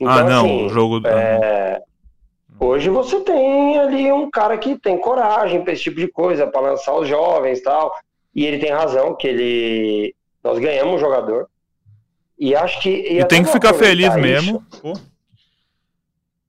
[0.00, 1.06] Então, ah, não, assim, o jogo.
[1.06, 1.82] É...
[2.58, 6.60] Hoje você tem ali um cara que tem coragem para esse tipo de coisa, para
[6.60, 7.92] lançar os jovens e tal.
[8.34, 10.14] E ele tem razão, que ele.
[10.42, 11.46] Nós ganhamos um jogador.
[12.38, 12.88] E acho que.
[12.88, 14.64] E tem que ficar feliz mesmo.
[14.80, 14.94] Pô.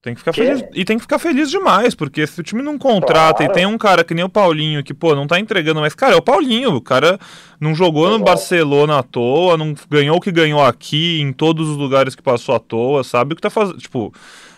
[0.04, 0.44] Tem que ficar que?
[0.44, 0.66] feliz.
[0.74, 3.52] E tem que ficar feliz demais, porque se o time não contrata claro.
[3.52, 6.14] e tem um cara que nem o Paulinho, que, pô, não tá entregando, mas, cara,
[6.14, 6.76] é o Paulinho.
[6.76, 7.18] O cara
[7.58, 8.20] não jogou Exato.
[8.20, 12.22] no Barcelona à toa, não ganhou o que ganhou aqui, em todos os lugares que
[12.22, 13.78] passou à toa, sabe o que tá fazendo.
[13.78, 14.14] Tipo.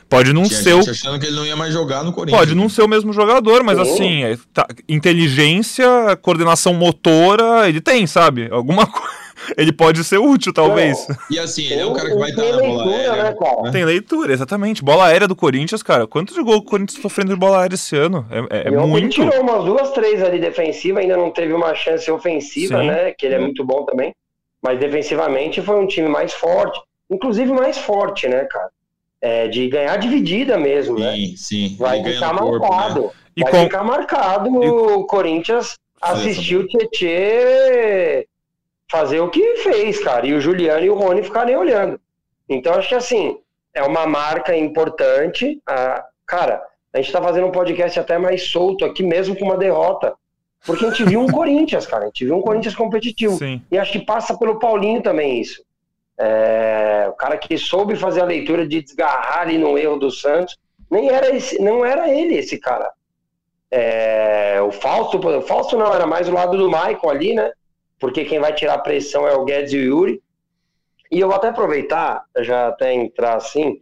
[0.09, 0.79] Pode não Tinha ser o.
[0.79, 2.39] achando que ele não ia mais jogar no Corinthians.
[2.39, 5.87] Pode não ser o mesmo jogador, mas assim, é, tá, inteligência,
[6.21, 8.47] coordenação motora, ele tem, sabe?
[8.51, 9.24] Alguma coisa.
[9.57, 11.07] Ele pode ser útil, talvez.
[11.29, 13.23] e assim, ele é um cara que vai estar na bola aérea.
[13.23, 13.71] Né, cara?
[13.71, 14.83] Tem leitura, exatamente.
[14.83, 16.07] Bola aérea do Corinthians, cara.
[16.07, 18.25] Quantos de gol o Corinthians sofrendo de bola aérea esse ano?
[18.29, 18.97] É, é, é muito.
[18.97, 22.87] Ele tirou umas duas, três ali defensiva, ainda não teve uma chance ofensiva, Sim.
[22.87, 23.11] né?
[23.11, 24.13] Que ele é muito bom também.
[24.61, 26.79] Mas defensivamente foi um time mais forte.
[27.09, 28.69] Inclusive mais forte, né, cara?
[29.21, 31.15] É, de ganhar dividida mesmo, sim, né?
[31.15, 31.75] Sim, sim.
[31.79, 33.01] Vai ficar marcado.
[33.03, 33.09] Né?
[33.43, 33.63] Vai com...
[33.63, 34.67] ficar marcado e...
[34.67, 38.27] o Corinthians assistiu o Tietê
[38.89, 40.25] fazer o que fez, cara.
[40.25, 41.99] E o Juliano e o Rony ficarem olhando.
[42.47, 43.37] Então, acho que assim,
[43.73, 45.61] é uma marca importante.
[45.67, 49.57] Ah, cara, a gente tá fazendo um podcast até mais solto aqui, mesmo com uma
[49.57, 50.13] derrota.
[50.65, 52.03] Porque a gente viu um Corinthians, cara.
[52.03, 53.37] A gente viu um Corinthians competitivo.
[53.37, 53.61] Sim.
[53.71, 55.63] E acho que passa pelo Paulinho também isso.
[56.17, 60.57] É, o cara que soube fazer a leitura de desgarrar ali no erro do Santos.
[60.89, 62.91] Nem era esse, não era ele esse cara.
[63.69, 67.51] É, o Fausto, o Fausto não, era mais o lado do Maicon ali, né?
[68.05, 70.23] Porque quem vai tirar a pressão é o Guedes e o Yuri.
[71.11, 73.81] E eu vou até aproveitar, já até entrar assim,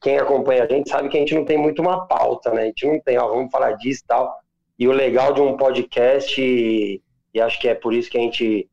[0.00, 2.62] quem acompanha a gente sabe que a gente não tem muito uma pauta, né?
[2.62, 4.32] A gente não tem, ó, vamos falar disso e tal.
[4.78, 7.02] E o legal de um podcast, e,
[7.34, 8.70] e acho que é por isso que a gente,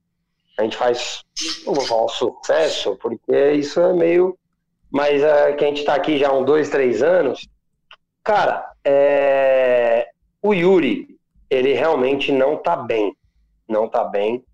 [0.60, 1.24] a gente faz,
[1.66, 4.38] não vou falar sucesso, porque isso é meio.
[4.92, 7.50] Mas é, que a gente tá aqui já há uns dois, três anos.
[8.24, 10.10] Cara, é,
[10.44, 11.18] o Yuri,
[11.50, 13.18] ele realmente não tá bem.
[13.68, 14.46] Não tá bem.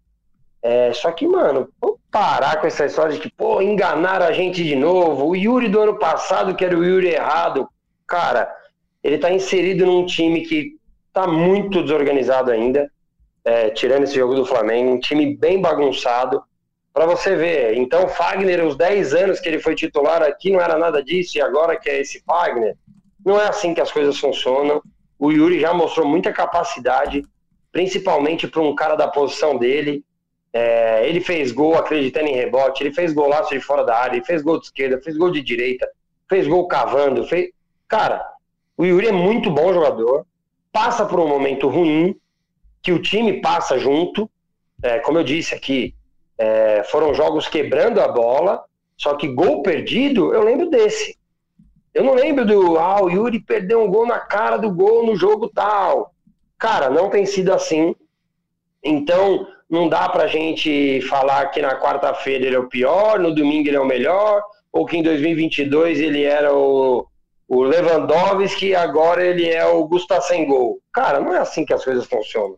[0.67, 4.61] É, só que, mano, vamos parar com essa história de que, pô, enganaram a gente
[4.61, 5.27] de novo.
[5.27, 7.69] O Yuri do ano passado, que era o Yuri errado,
[8.05, 8.53] cara,
[9.01, 10.75] ele tá inserido num time que
[11.13, 12.91] tá muito desorganizado ainda,
[13.45, 16.43] é, tirando esse jogo do Flamengo, um time bem bagunçado.
[16.93, 20.77] Para você ver, então Fagner, os 10 anos que ele foi titular aqui, não era
[20.77, 22.75] nada disso, e agora que é esse Fagner,
[23.25, 24.81] não é assim que as coisas funcionam.
[25.17, 27.23] O Yuri já mostrou muita capacidade,
[27.71, 30.03] principalmente para um cara da posição dele.
[30.53, 34.25] É, ele fez gol acreditando em rebote, ele fez golaço de fora da área, ele
[34.25, 35.87] fez gol de esquerda, fez gol de direita,
[36.27, 37.25] fez gol cavando.
[37.25, 37.51] Fez...
[37.87, 38.25] Cara,
[38.77, 40.25] o Yuri é muito bom jogador,
[40.71, 42.15] passa por um momento ruim,
[42.81, 44.29] que o time passa junto.
[44.81, 45.93] É, como eu disse aqui,
[46.37, 48.63] é, foram jogos quebrando a bola,
[48.95, 51.17] só que gol perdido, eu lembro desse.
[51.93, 55.15] Eu não lembro do, ah, o Yuri perdeu um gol na cara do gol no
[55.15, 56.13] jogo tal.
[56.57, 57.95] Cara, não tem sido assim.
[58.83, 63.33] Então, não dá para a gente falar que na quarta-feira ele é o pior, no
[63.33, 67.05] domingo ele é o melhor, ou que em 2022 ele era o,
[67.47, 70.79] o Lewandowski e agora ele é o Gustavo gol.
[70.93, 72.57] Cara, não é assim que as coisas funcionam.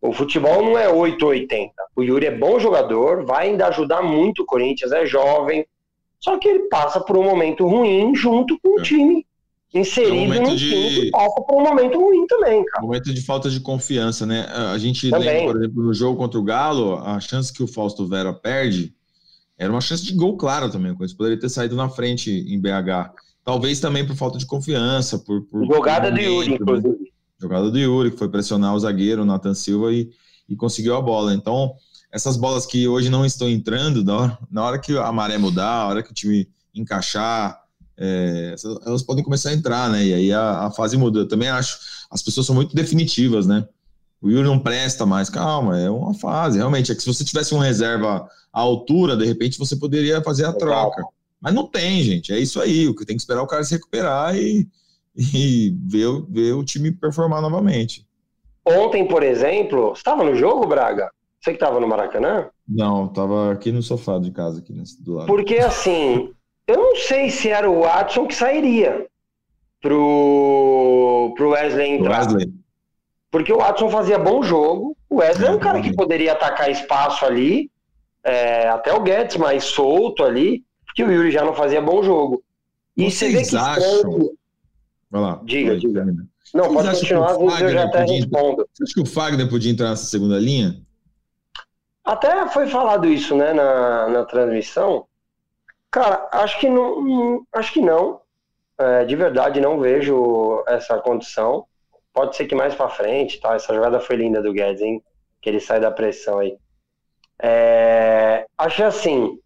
[0.00, 1.72] O futebol não é 8 ou 80.
[1.96, 5.66] O Yuri é bom jogador, vai ainda ajudar muito o Corinthians, é jovem,
[6.20, 8.82] só que ele passa por um momento ruim junto com o é.
[8.82, 9.26] time
[9.74, 10.70] inserido é um num de...
[10.70, 12.82] time que passa por um momento ruim também, cara.
[12.84, 14.46] Momento de falta de confiança, né?
[14.72, 15.28] A gente também.
[15.28, 18.94] lembra, por exemplo, no jogo contra o Galo, a chance que o Fausto Vera perde
[19.58, 23.12] era uma chance de gol clara também, coisa poderia ter saído na frente em BH.
[23.44, 26.54] Talvez também por falta de confiança, por, por jogada do Yuri, né?
[26.60, 27.12] inclusive.
[27.40, 30.10] Jogada do Yuri, que foi pressionar o zagueiro, o Nathan Silva, e,
[30.48, 31.34] e conseguiu a bola.
[31.34, 31.74] Então,
[32.12, 35.82] essas bolas que hoje não estão entrando, na hora, na hora que a maré mudar,
[35.82, 37.60] a hora que o time encaixar,
[37.98, 38.54] é,
[38.86, 40.04] elas podem começar a entrar, né?
[40.04, 41.20] E aí a, a, fase muda.
[41.20, 41.78] Eu também acho,
[42.10, 43.66] as pessoas são muito definitivas, né?
[44.20, 46.58] O Yuri não presta mais, calma, é uma fase.
[46.58, 50.44] Realmente, é que se você tivesse uma reserva à altura, de repente você poderia fazer
[50.44, 51.02] a troca.
[51.40, 52.32] Mas não tem, gente.
[52.32, 52.88] É isso aí.
[52.88, 54.66] O que tem que esperar é o cara se recuperar e,
[55.16, 58.06] e ver, ver o time performar novamente.
[58.64, 61.10] Ontem, por exemplo, você estava no jogo, Braga?
[61.40, 62.48] Você que estava no Maracanã?
[62.68, 65.26] Não, estava aqui no sofá de casa, aqui do lado.
[65.26, 66.32] Porque assim,
[66.68, 69.06] eu não sei se era o Watson que sairia
[69.80, 72.18] pro, pro Wesley entrar.
[72.18, 72.52] Wesley.
[73.30, 74.94] Porque o Watson fazia bom jogo.
[75.08, 77.70] O Wesley é, é um cara que poderia atacar espaço ali.
[78.22, 80.62] É, até o Guedes mais solto ali.
[80.84, 82.42] Porque o Yuri já não fazia bom jogo.
[82.94, 84.30] E Vocês acham?
[85.10, 85.40] Vai lá.
[85.44, 86.04] Diga, vai, diga.
[86.54, 88.68] Não, Vocês pode continuar, às vezes eu já até respondo.
[88.72, 90.82] Você acha que o Fagner podia entrar nessa segunda linha?
[92.04, 95.06] Até foi falado isso, né, na, na transmissão.
[95.90, 97.46] Cara, acho que não.
[97.52, 98.20] Acho que não.
[98.78, 101.66] É, de verdade, não vejo essa condição.
[102.12, 103.54] Pode ser que mais para frente, tá?
[103.54, 105.02] Essa jogada foi linda do Guedes, hein?
[105.40, 106.56] Que ele sai da pressão aí.
[107.40, 109.38] É, acho assim.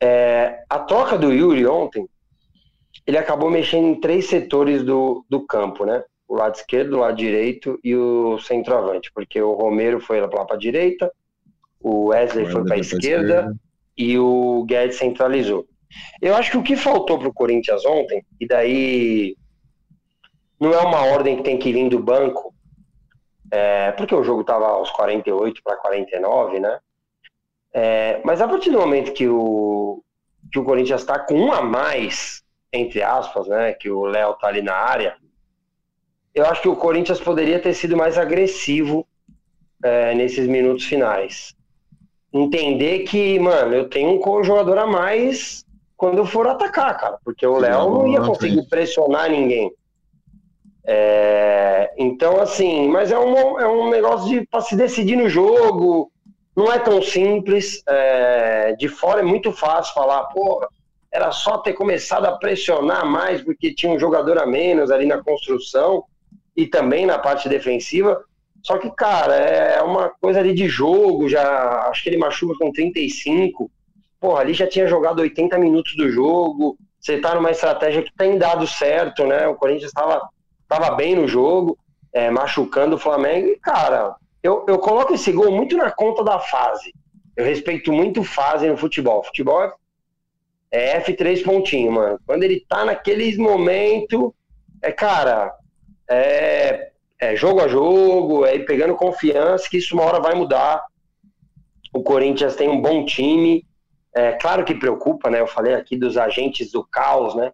[0.00, 2.06] É, a troca do Yuri ontem,
[3.06, 6.02] ele acabou mexendo em três setores do, do campo, né?
[6.26, 10.54] O lado esquerdo, o lado direito e o centroavante, porque o Romero foi lá para
[10.54, 11.12] a direita,
[11.80, 13.56] o Wesley foi para a esquerda, esquerda
[13.96, 15.66] e o Guedes centralizou.
[16.20, 19.36] Eu acho que o que faltou para o Corinthians ontem, e daí
[20.58, 22.54] não é uma ordem que tem que vir do banco,
[23.50, 26.78] é, porque o jogo estava aos 48 para 49, né?
[27.72, 30.02] É, mas a partir do momento que o,
[30.50, 33.72] que o Corinthians está com um a mais, entre aspas, né?
[33.74, 35.16] Que o Léo tá ali na área,
[36.34, 39.06] eu acho que o Corinthians poderia ter sido mais agressivo
[39.84, 41.54] é, nesses minutos finais
[42.34, 45.64] entender que, mano, eu tenho um jogador a mais
[45.96, 49.72] quando eu for atacar, cara, porque o Léo não ia conseguir pressionar ninguém.
[50.84, 56.10] É, então, assim, mas é um, é um negócio de para se decidir no jogo,
[56.56, 57.82] não é tão simples.
[57.86, 60.66] É, de fora é muito fácil falar, pô,
[61.12, 65.22] era só ter começado a pressionar mais porque tinha um jogador a menos ali na
[65.22, 66.04] construção
[66.56, 68.22] e também na parte defensiva.
[68.64, 72.72] Só que, cara, é uma coisa ali de jogo, já acho que ele machuca com
[72.72, 73.70] 35.
[74.18, 76.78] Porra, ali já tinha jogado 80 minutos do jogo.
[76.98, 79.46] Você tá numa estratégia que tem dado certo, né?
[79.46, 80.26] O Corinthians estava
[80.66, 81.76] tava bem no jogo,
[82.10, 83.48] é, machucando o Flamengo.
[83.48, 86.94] E, cara, eu, eu coloco esse gol muito na conta da fase.
[87.36, 89.22] Eu respeito muito fase no futebol.
[89.24, 89.74] Futebol é,
[90.70, 92.18] é F3 pontinho, mano.
[92.26, 94.32] Quando ele tá naqueles momentos,
[94.80, 95.54] é, cara,
[96.08, 96.93] é
[97.24, 100.84] é, jogo a jogo, é pegando confiança, que isso uma hora vai mudar.
[101.92, 103.64] O Corinthians tem um bom time.
[104.14, 105.40] É claro que preocupa, né?
[105.40, 107.52] Eu falei aqui dos agentes do caos, né?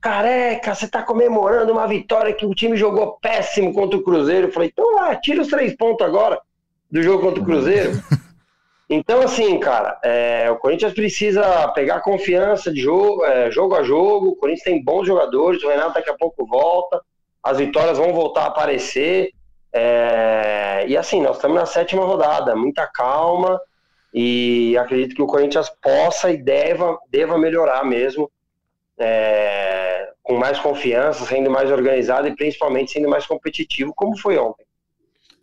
[0.00, 4.48] Careca, você tá comemorando uma vitória que o time jogou péssimo contra o Cruzeiro.
[4.48, 6.40] Eu falei, então lá, tira os três pontos agora
[6.90, 7.92] do jogo contra o Cruzeiro.
[8.86, 14.28] Então, assim, cara, é, o Corinthians precisa pegar confiança de jogo, é, jogo a jogo.
[14.28, 17.00] O Corinthians tem bons jogadores, o Renato daqui a pouco volta
[17.44, 19.30] as vitórias vão voltar a aparecer.
[19.72, 20.86] É...
[20.88, 23.60] E assim, nós estamos na sétima rodada, muita calma
[24.12, 28.30] e acredito que o Corinthians possa e deva, deva melhorar mesmo,
[28.98, 30.08] é...
[30.22, 34.64] com mais confiança, sendo mais organizado e principalmente sendo mais competitivo, como foi ontem.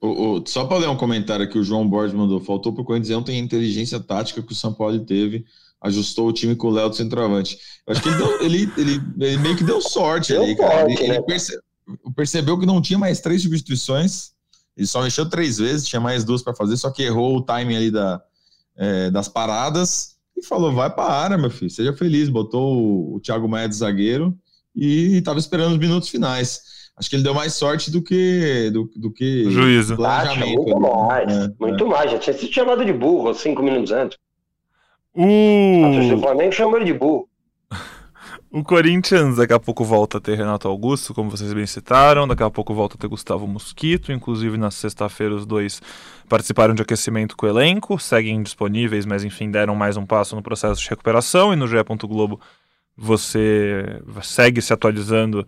[0.01, 2.85] O, o, só para ler um comentário que o João Borges mandou, faltou para o
[2.85, 5.45] Corinthians ontem a inteligência tática que o São Paulo teve,
[5.79, 7.57] ajustou o time com o Léo do centroavante.
[7.85, 10.91] Eu acho que ele, deu, ele, ele, ele, meio que deu sorte deu ali, cara.
[10.91, 11.15] Ele, né?
[11.15, 11.55] ele, perce,
[12.15, 14.31] percebeu que não tinha mais três substituições,
[14.75, 17.75] ele só mexeu três vezes, tinha mais duas para fazer, só que errou o timing
[17.75, 18.21] ali da,
[18.77, 22.29] é, das paradas e falou: vai para a área, meu filho, seja feliz.
[22.29, 24.37] Botou o, o Thiago Maia de zagueiro
[24.75, 26.71] e estava esperando os minutos finais.
[26.97, 29.95] Acho que ele deu mais sorte do que do, do que juízo.
[29.95, 31.53] Planejamento, muito ali, mais, né?
[31.59, 31.87] muito é.
[31.87, 32.11] mais.
[32.11, 34.17] Já tinha sido chamado de burro cinco minutos antes.
[35.13, 37.27] O Flamengo chamou ele de burro.
[38.53, 42.43] O Corinthians daqui a pouco volta a ter Renato Augusto, como vocês bem citaram, daqui
[42.43, 45.81] a pouco volta a ter Gustavo Mosquito, inclusive na sexta-feira os dois
[46.27, 50.43] participaram de aquecimento com o elenco, seguem disponíveis, mas enfim deram mais um passo no
[50.43, 51.77] processo de recuperação e no GE.
[52.01, 52.41] Globo
[52.97, 55.47] você segue se atualizando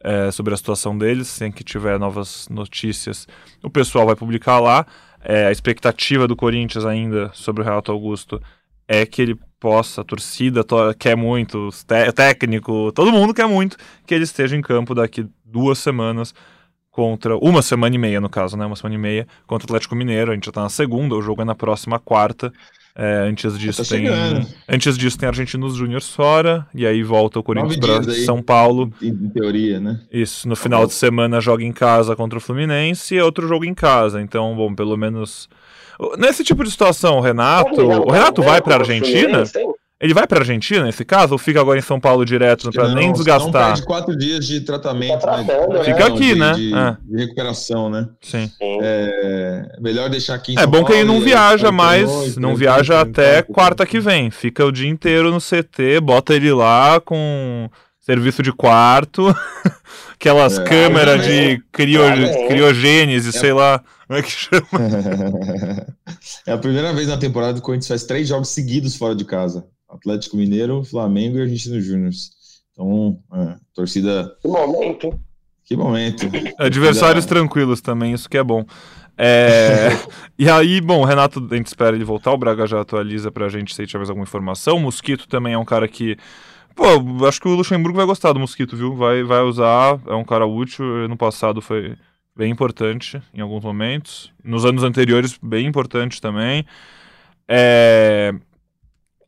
[0.00, 3.26] é, sobre a situação deles, sem que tiver novas notícias,
[3.60, 4.86] o pessoal vai publicar lá.
[5.20, 8.40] É, a expectativa do Corinthians ainda sobre o Renato Augusto
[8.86, 10.64] é que ele possa, a torcida
[10.98, 15.78] quer muito, o técnico, todo mundo quer muito que ele esteja em campo daqui duas
[15.78, 16.34] semanas
[16.90, 19.94] contra, uma semana e meia no caso, né, uma semana e meia contra o Atlético
[19.94, 22.52] Mineiro, a gente já tá na segunda, o jogo é na próxima quarta,
[22.98, 24.06] é, antes disso tá tem.
[24.66, 28.90] Antes disso tem Argentinos Júnior fora, e aí volta o Corinthians para São Paulo.
[29.02, 30.00] Em, teoria, né?
[30.10, 30.48] Isso.
[30.48, 33.74] No tá final de semana joga em casa contra o Fluminense e outro jogo em
[33.74, 34.22] casa.
[34.22, 35.46] Então, bom, pelo menos.
[36.18, 37.80] Nesse tipo de situação, o Renato.
[37.80, 39.44] O Renato vai para Argentina?
[39.98, 43.10] Ele vai para Argentina nesse caso ou fica agora em São Paulo direto para nem
[43.14, 43.46] desgastar?
[43.46, 45.20] Não perde quatro dias de tratamento.
[45.20, 45.84] Tá tratando, né?
[45.84, 46.52] Fica aqui, de, né?
[46.52, 46.96] De, é.
[47.02, 48.06] de, recuperação, né?
[48.20, 48.50] Sim.
[48.60, 52.54] É melhor deixar aqui em É São bom Paulo, que ele não viaja mais, não
[52.54, 54.30] viaja até quarta que vem.
[54.30, 57.70] Fica o dia inteiro no CT, bota ele lá com
[58.06, 59.34] serviço de quarto,
[60.14, 62.00] aquelas é, câmeras de crio,
[62.46, 63.82] criogênese, sei lá.
[64.06, 64.68] Como é que chama?
[66.46, 69.24] é a primeira vez na temporada que o Corinthians faz três jogos seguidos fora de
[69.24, 69.66] casa.
[69.88, 72.12] Atlético Mineiro, Flamengo e Argentino Júnior.
[72.72, 74.32] Então, é, torcida.
[74.40, 75.20] Que momento.
[75.64, 76.30] Que momento.
[76.58, 78.64] Adversários tranquilos também, isso que é bom.
[79.18, 79.88] É...
[80.38, 83.48] e aí, bom, o Renato, a gente espera ele voltar, o Braga já atualiza pra
[83.48, 84.76] gente se tiver mais alguma informação.
[84.76, 86.16] O Mosquito também é um cara que.
[86.76, 88.94] Pô, acho que o Luxemburgo vai gostar do Mosquito, viu?
[88.94, 91.08] Vai, vai usar, é um cara útil.
[91.08, 91.96] No passado foi
[92.36, 94.30] bem importante em alguns momentos.
[94.44, 96.66] Nos anos anteriores, bem importante também.
[97.48, 98.34] É...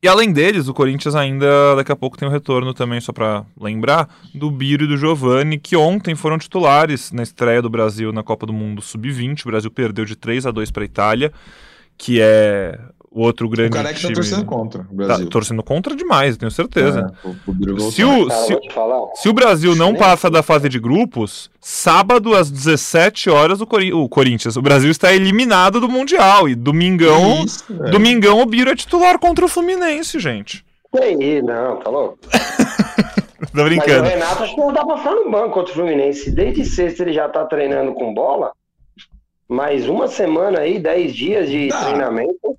[0.02, 3.12] E além deles, o Corinthians ainda daqui a pouco tem o um retorno também, só
[3.12, 8.12] para lembrar, do Biro e do Giovani, que ontem foram titulares na estreia do Brasil
[8.12, 9.44] na Copa do Mundo Sub-20.
[9.44, 11.32] O Brasil perdeu de 3 a 2 para a Itália,
[11.96, 12.78] que é
[13.10, 13.70] o outro grande.
[13.70, 15.24] O cara que tá torcendo contra o Brasil.
[15.26, 17.12] Tá torcendo contra demais, tenho certeza.
[17.24, 18.58] É, o, se, o, se,
[19.14, 23.92] se, o Brasil não passa da fase de grupos, sábado às 17 horas o, Cori
[23.92, 26.48] o Corinthians, o Brasil está eliminado do Mundial.
[26.48, 30.64] E domingão, Isso, domingão o Biro é titular contra o Fluminense, gente.
[31.00, 32.18] Aí, não, tá louco?
[33.54, 34.02] Tô brincando.
[34.02, 36.30] Mas o Renato acho que não dá pra ficar no banco contra o Fluminense.
[36.30, 38.52] Desde sexta ele já tá treinando com bola.
[39.48, 42.58] Mais uma semana aí, 10 dias de treinamento.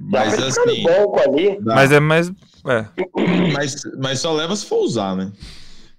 [0.00, 0.86] Mas assim.
[1.62, 2.32] Mas é mais.
[2.66, 2.86] É.
[3.54, 5.32] Mas, mas só leva se for usar, né?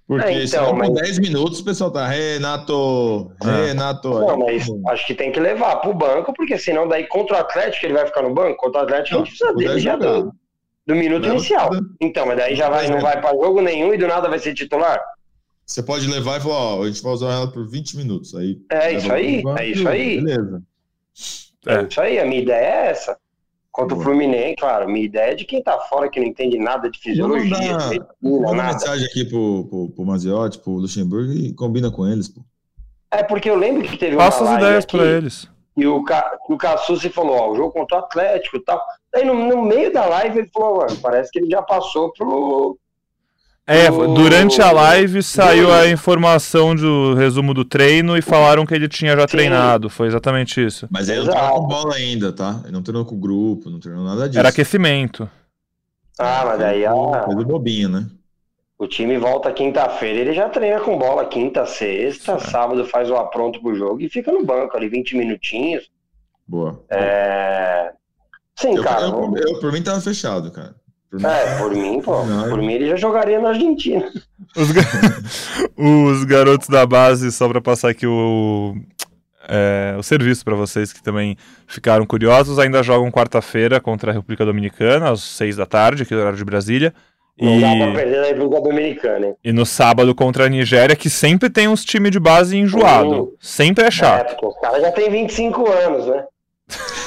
[0.06, 0.88] Porque é, então, senão mas...
[0.88, 3.66] por 10 minutos o pessoal tá, Renato, é.
[3.68, 4.10] Renato.
[4.10, 7.86] Não, mas acho que tem que levar pro banco, porque senão daí contra o Atlético
[7.86, 10.32] ele vai ficar no banco, contra o Atlético não, a gente precisa dele já do,
[10.86, 11.70] do minuto Leva inicial.
[11.70, 11.96] Tudo.
[12.00, 14.54] Então, mas daí já vai, não vai para jogo nenhum e do nada vai ser
[14.54, 15.00] titular.
[15.64, 18.34] Você pode levar e falar, ó, a gente vai usar ela por 20 minutos.
[18.34, 20.20] Aí, é isso aí, é isso aí.
[20.20, 20.62] Beleza.
[21.66, 21.74] É.
[21.74, 23.16] é isso aí, a minha ideia é essa.
[23.72, 26.90] Contra o Fluminense, claro, minha ideia é de quem tá fora, que não entende nada
[26.90, 27.78] de fisiologia.
[28.20, 32.42] Manda uma mensagem aqui pro, pro, pro Maziotti, pro Luxemburgo e combina com eles, pô.
[33.10, 35.48] É porque eu lembro que teve Passa as ideias para eles.
[35.74, 36.38] E o, Ca...
[36.50, 38.78] o Cassucci falou, ó, o jogo contra o Atlético e tal.
[39.14, 42.78] Aí no, no meio da live ele falou, mano, parece que ele já passou pro,
[43.66, 48.88] é, durante a live saiu a informação do resumo do treino e falaram que ele
[48.88, 49.28] tinha já Sim.
[49.28, 49.88] treinado.
[49.88, 50.88] Foi exatamente isso.
[50.90, 52.60] Mas ele não treinou com bola ainda, tá?
[52.64, 54.38] Ele não treinou com o grupo, não treinou nada disso.
[54.38, 55.30] Era aquecimento.
[56.18, 56.92] Ah, mas daí a.
[57.24, 58.06] Coisa bobinho, né?
[58.78, 62.50] O time volta quinta-feira, ele já treina com bola quinta, sexta, Sim.
[62.50, 65.88] sábado faz o apronto pro jogo e fica no banco ali 20 minutinhos.
[66.48, 66.82] Boa.
[66.90, 67.92] É...
[68.56, 69.06] Sim, eu, cara.
[69.06, 70.74] Eu, eu, eu, por mim tava fechado, cara.
[71.20, 72.24] É, por mim, pô.
[72.24, 72.48] Não.
[72.48, 74.10] Por mim ele já jogaria na Argentina.
[74.56, 74.82] Os, ga...
[75.76, 78.74] Os garotos da base, só para passar aqui o,
[79.48, 84.44] é, o serviço para vocês que também ficaram curiosos, ainda jogam quarta-feira contra a República
[84.44, 86.94] Dominicana, às seis da tarde, aqui no horário de Brasília.
[87.38, 87.60] Não e...
[87.60, 89.34] dá pra perder na República Dominicana, hein?
[89.42, 93.34] E no sábado contra a Nigéria, que sempre tem uns times de base enjoado.
[93.40, 94.30] Sempre é chato.
[94.30, 96.24] É, porque os caras já tem 25 anos, né?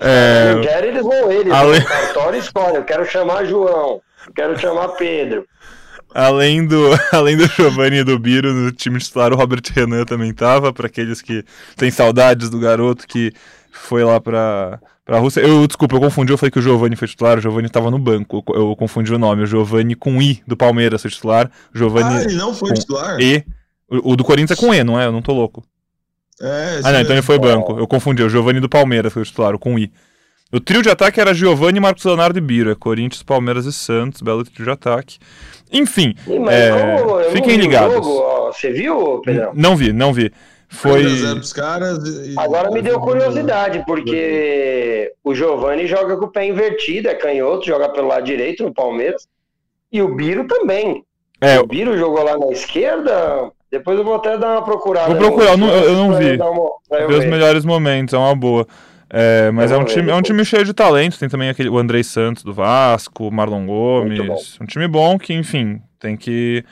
[0.00, 0.52] É...
[0.52, 1.52] Eu quero, eles vão eles.
[1.52, 1.84] Além...
[1.84, 2.76] cartório escolhe.
[2.76, 4.00] Eu quero chamar João.
[4.26, 5.46] Eu quero chamar Pedro.
[6.14, 10.32] Além do, além do Giovanni e do Biro, no time titular, o Robert Renan também
[10.32, 11.44] tava, para aqueles que
[11.76, 13.32] têm saudades do garoto que
[13.70, 15.40] foi lá pra, pra Rússia.
[15.40, 17.98] Eu, desculpa, eu confundi, eu falei que o Giovanni foi titular, o Giovanni tava no
[17.98, 21.78] banco, eu, eu confundi o nome, o Giovanni com I do Palmeiras foi titular, o
[21.78, 23.20] Giovanni Ah, ele não foi titular?
[23.20, 23.44] E,
[23.90, 25.06] o, o, do Corinthians é com E, não é?
[25.06, 25.62] Eu não tô louco.
[26.40, 27.78] É, ah, não, então ele foi banco.
[27.78, 28.22] Eu confundi.
[28.22, 29.92] O Giovanni do Palmeiras foi o titular, com I.
[30.52, 32.70] O trio de ataque era Giovanni, Marcos Leonardo e Biro.
[32.70, 34.22] É Corinthians, Palmeiras e Santos.
[34.22, 35.18] Belo trio de ataque.
[35.70, 36.14] Enfim,
[36.50, 37.94] é, fiquem ligados.
[37.94, 39.52] Jogo, você viu, Pedrão?
[39.54, 40.32] Não vi, não vi.
[40.68, 41.04] Foi.
[41.54, 42.34] Caras e...
[42.38, 47.88] Agora me deu curiosidade, porque o Giovanni joga com o pé invertido, é canhoto, joga
[47.88, 49.26] pelo lado direito no Palmeiras.
[49.90, 51.04] E o Biro também.
[51.40, 53.50] É, o Biro jogou lá na esquerda.
[53.70, 55.08] Depois eu vou até dar uma procurada.
[55.08, 56.36] Vou procurar, eu não, eu não vi.
[56.36, 58.66] Uma, ver os melhores momentos, é uma boa.
[59.10, 61.18] É, mas é um, time, é um time cheio de talento.
[61.18, 64.58] Tem também aquele, o Andrei Santos do Vasco, o Marlon Gomes.
[64.60, 66.64] Um time bom que, enfim, tem que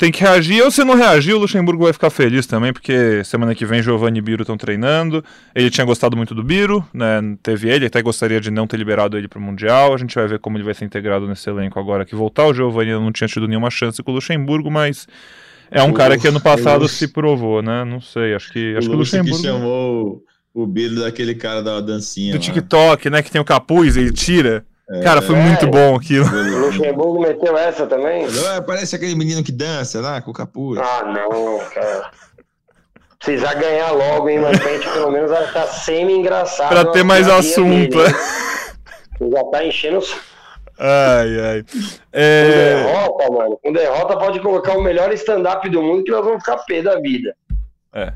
[0.00, 0.62] tem que reagir.
[0.62, 4.18] Ou se não reagir, o Luxemburgo vai ficar feliz também, porque semana que vem Giovanni
[4.18, 5.22] e Biro estão treinando.
[5.54, 7.20] Ele tinha gostado muito do Biro, né?
[7.42, 9.92] Teve ele, até gostaria de não ter liberado ele para o Mundial.
[9.92, 12.46] A gente vai ver como ele vai ser integrado nesse elenco agora que voltar.
[12.46, 15.06] O Giovanni não tinha tido nenhuma chance com o Luxemburgo, mas
[15.70, 17.84] é um cara que ano passado se provou, né?
[17.84, 19.36] Não sei, acho que, acho o que o Luxemburgo.
[19.36, 22.32] Que chamou o Biro daquele cara da dancinha.
[22.32, 22.42] Do lá.
[22.42, 23.22] TikTok, né?
[23.22, 24.64] Que tem o capuz, ele tira.
[24.90, 26.26] É, cara, foi é, muito bom aquilo.
[26.26, 28.26] O Luxemburgo meteu essa também?
[28.26, 30.80] Não, parece aquele menino que dança lá com o capuz.
[30.80, 32.10] Ah, não, cara.
[33.20, 36.70] Precisar ganhar logo, hein, mas pra gente pelo menos vai estar semi-engraçado.
[36.70, 37.98] Pra ter mais assunto.
[37.98, 38.14] Dele,
[39.32, 40.16] já tá enchendo os.
[40.82, 41.64] Ai, ai.
[42.10, 42.42] É...
[42.42, 43.60] Com derrota, mano.
[43.62, 46.98] Com derrota pode colocar o melhor stand-up do mundo que nós vamos ficar pé da
[46.98, 47.36] vida.
[47.92, 48.14] É,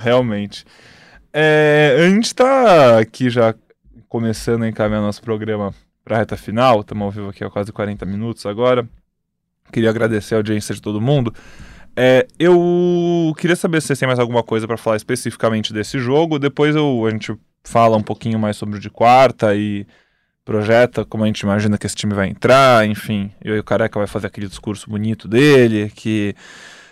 [0.00, 0.64] realmente.
[1.32, 3.54] É, a gente tá aqui já
[4.08, 5.74] começando a encaminhar nosso programa
[6.04, 8.88] para a reta final, estamos ao vivo aqui há quase 40 minutos agora.
[9.72, 11.34] Queria agradecer a audiência de todo mundo.
[11.96, 16.38] É, eu queria saber se vocês têm mais alguma coisa para falar especificamente desse jogo.
[16.38, 19.86] Depois eu, a gente fala um pouquinho mais sobre o de quarta e
[20.44, 22.86] projeta como a gente imagina que esse time vai entrar.
[22.86, 26.34] Enfim, e o Careca vai fazer aquele discurso bonito dele, que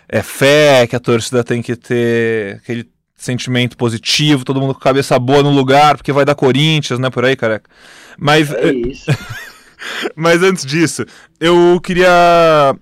[0.07, 5.19] é fé, que a torcida tem que ter aquele sentimento positivo, todo mundo com cabeça
[5.19, 7.09] boa no lugar, porque vai dar Corinthians, né?
[7.09, 7.69] Por aí, careca.
[8.17, 8.51] Mas.
[8.51, 9.05] É isso.
[10.13, 11.05] Mas antes disso,
[11.39, 12.75] eu queria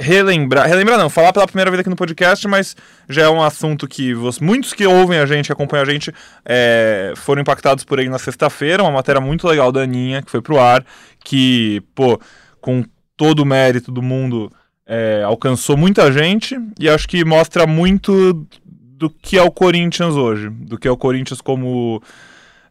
[0.00, 2.74] relembrar, relembrar não, falar pela primeira vez aqui no podcast, mas
[3.08, 6.12] já é um assunto que muitos que ouvem a gente, acompanham a gente,
[6.44, 10.40] é, foram impactados por ele na sexta-feira, uma matéria muito legal da Aninha, que foi
[10.40, 10.84] pro ar,
[11.22, 12.18] que, pô,
[12.60, 12.82] com
[13.14, 14.50] todo o mérito do mundo,
[14.86, 20.48] é, alcançou muita gente, e acho que mostra muito do que é o Corinthians hoje,
[20.48, 22.02] do que é o Corinthians como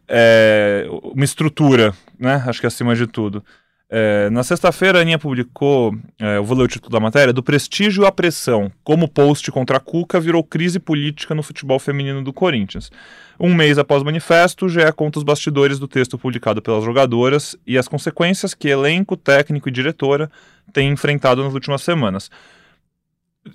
[0.07, 2.43] é, uma estrutura, né?
[2.47, 3.43] Acho que acima de tudo.
[3.91, 7.41] É, na sexta-feira, a Aninha publicou, é, eu vou ler o título da matéria, Do
[7.41, 12.31] prestígio à pressão, como post contra a Cuca virou crise política no futebol feminino do
[12.31, 12.91] Corinthians.
[13.39, 17.79] Um mês após o manifesto, já conta os bastidores do texto publicado pelas jogadoras e
[17.79, 20.29] as consequências que elenco, técnico e diretora
[20.71, 22.29] têm enfrentado nas últimas semanas.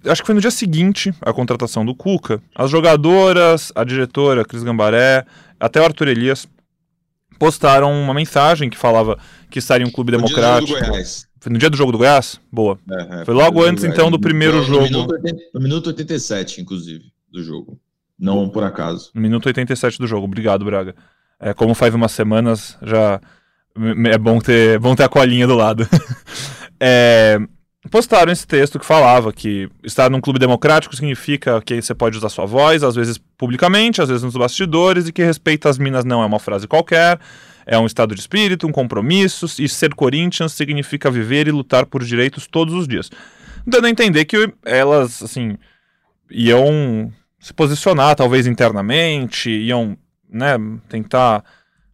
[0.04, 4.64] Acho que foi no dia seguinte à contratação do Cuca, as jogadoras, a diretora Cris
[4.64, 5.24] Gambaré,
[5.60, 6.48] até o Arthur Elias
[7.44, 9.18] postaram uma mensagem que falava
[9.50, 10.72] que estaria um clube no democrático.
[10.72, 11.26] Dia do Goiás.
[11.38, 12.40] Foi no dia do jogo do Goiás?
[12.50, 12.78] Boa.
[12.90, 14.84] É, é, foi logo foi antes, então, do primeiro no, jogo.
[14.84, 15.14] No minuto,
[15.52, 17.78] no minuto 87, inclusive, do jogo.
[18.18, 19.10] Não por acaso.
[19.14, 20.24] No minuto 87 do jogo.
[20.24, 20.94] Obrigado, Braga.
[21.38, 23.20] É, como faz umas semanas, já
[24.06, 25.86] é bom ter, bom ter a colinha do lado.
[26.80, 27.38] é,
[27.90, 32.28] postaram esse texto que falava que estar num clube democrático significa que você pode usar
[32.28, 36.22] sua voz, às vezes publicamente, às vezes nos bastidores, e que respeito às minas não
[36.22, 37.18] é uma frase qualquer,
[37.66, 42.02] é um estado de espírito, um compromisso, e ser Corinthians significa viver e lutar por
[42.04, 43.10] direitos todos os dias.
[43.66, 45.56] Dando a entender que elas, assim,
[46.30, 49.96] iam se posicionar, talvez internamente, iam,
[50.28, 50.56] né,
[50.88, 51.44] tentar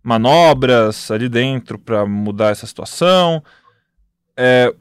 [0.02, 3.42] manobras ali dentro para mudar essa situação.
[4.36, 4.72] É,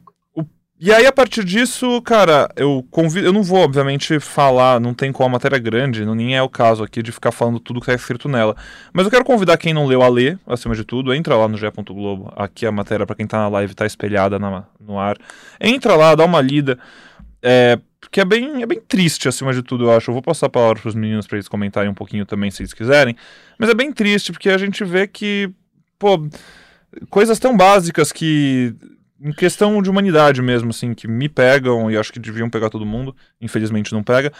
[0.81, 3.27] e aí, a partir disso, cara, eu convido.
[3.27, 6.47] Eu não vou, obviamente, falar, não tem como a matéria grande, não nem é o
[6.47, 8.55] caso aqui de ficar falando tudo que tá escrito nela.
[8.93, 11.57] Mas eu quero convidar quem não leu a ler, acima de tudo, entra lá no
[11.57, 11.69] G.
[11.69, 12.31] Globo.
[12.33, 15.17] Aqui a matéria, para quem tá na live, tá espelhada na, no ar.
[15.59, 16.79] Entra lá, dá uma lida.
[17.43, 20.09] É, porque é bem, é bem triste, acima de tudo, eu acho.
[20.09, 22.73] Eu vou passar a palavra pros meninos para eles comentarem um pouquinho também, se eles
[22.73, 23.17] quiserem.
[23.57, 25.51] Mas é bem triste, porque a gente vê que,
[25.97, 26.25] pô,
[27.09, 28.73] coisas tão básicas que
[29.21, 32.85] em questão de humanidade mesmo, assim, que me pegam e acho que deviam pegar todo
[32.85, 34.31] mundo, infelizmente não pega,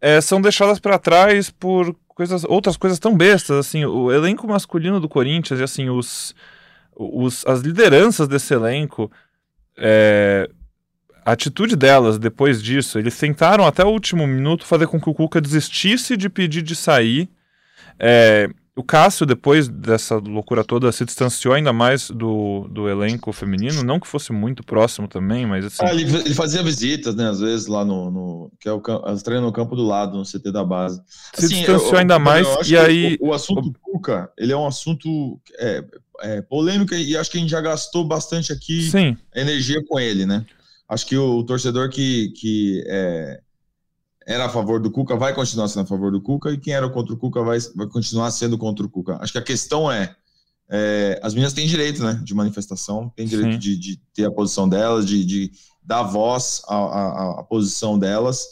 [0.00, 4.98] é, são deixadas para trás por coisas, outras coisas tão bestas, assim, o elenco masculino
[4.98, 6.34] do Corinthians e assim os,
[6.96, 9.10] os as lideranças desse elenco,
[9.76, 10.48] é,
[11.24, 15.14] a atitude delas depois disso, eles tentaram até o último minuto fazer com que o
[15.14, 17.28] Cuca desistisse de pedir de sair.
[17.98, 23.82] É, o Cássio, depois dessa loucura toda, se distanciou ainda mais do, do elenco feminino,
[23.82, 25.84] não que fosse muito próximo também, mas assim...
[25.84, 28.10] Ah, ele, ele, fazia visitas, né, às vezes lá no...
[28.10, 31.02] no que é o as treinas no campo do lado, no CT da base.
[31.34, 33.18] Se assim, distanciou eu, ainda eu, mais, eu e aí...
[33.20, 33.74] O, o assunto o...
[33.78, 35.84] Cuca, ele é um assunto é,
[36.20, 39.16] é, polêmico e acho que a gente já gastou bastante aqui Sim.
[39.34, 40.46] energia com ele, né?
[40.88, 43.40] Acho que o, o torcedor que, que é,
[44.26, 46.88] era a favor do Cuca vai continuar sendo a favor do Cuca e quem era
[46.88, 49.18] contra o Cuca vai, vai continuar sendo contra o Cuca.
[49.20, 50.14] Acho que a questão é,
[50.70, 54.68] é, as meninas têm direito, né, de manifestação, têm direito de, de, ter a posição
[54.68, 55.52] delas, de, de
[55.82, 58.46] dar voz à, à, à, posição delas.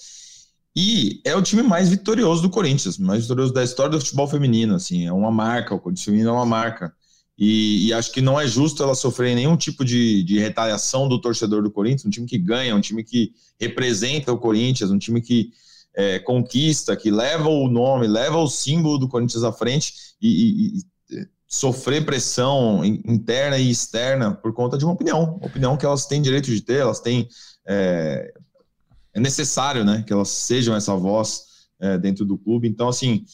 [0.75, 4.75] E é o time mais vitorioso do Corinthians, mais vitorioso da história do futebol feminino,
[4.75, 6.93] assim, é uma marca, o Corinthians feminino é uma marca.
[7.43, 11.19] E, e, acho que não é justo ela sofrer nenhum tipo de, de, retaliação do
[11.19, 15.23] torcedor do Corinthians, um time que ganha, um time que representa o Corinthians, um time
[15.23, 15.51] que
[15.95, 20.79] é, conquista, que leva o nome, leva o símbolo do Corinthians à frente e, e,
[21.17, 26.21] e sofrer pressão interna e externa por conta de uma opinião, opinião que elas têm
[26.21, 27.27] direito de ter, elas têm
[27.67, 28.35] é,
[29.15, 31.45] é necessário, né, que elas sejam essa voz
[31.81, 32.69] é, dentro do clube.
[32.69, 33.25] Então, assim,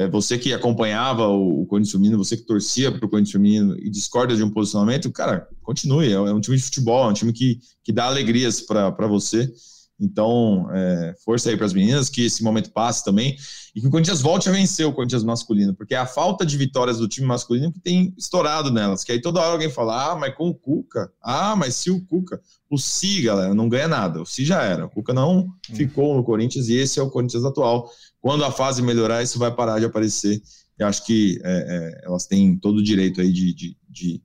[0.00, 3.76] é, você que acompanhava o, o Corinthians feminino, você que torcia para o Corinthians feminino
[3.78, 6.08] e discorda de um posicionamento, cara, continue.
[6.08, 9.52] É, é, um time de futebol, é um time que, que dá alegrias para você.
[10.00, 13.36] Então, é, força aí para as meninas, que esse momento passe também
[13.74, 16.56] e que o Corinthians volte a vencer o Corinthians masculino, porque é a falta de
[16.56, 19.04] vitórias do time masculino que tem estourado nelas.
[19.04, 22.00] Que aí toda hora alguém fala, ah, mas com o Cuca, ah, mas se o
[22.06, 22.40] Cuca,
[22.70, 25.74] o Si, galera, não ganha nada, o Si já era, o Cuca não hum.
[25.74, 27.90] ficou no Corinthians e esse é o Corinthians atual.
[28.20, 30.40] Quando a fase melhorar, isso vai parar de aparecer.
[30.78, 34.22] Eu acho que é, é, elas têm todo o direito aí de, de, de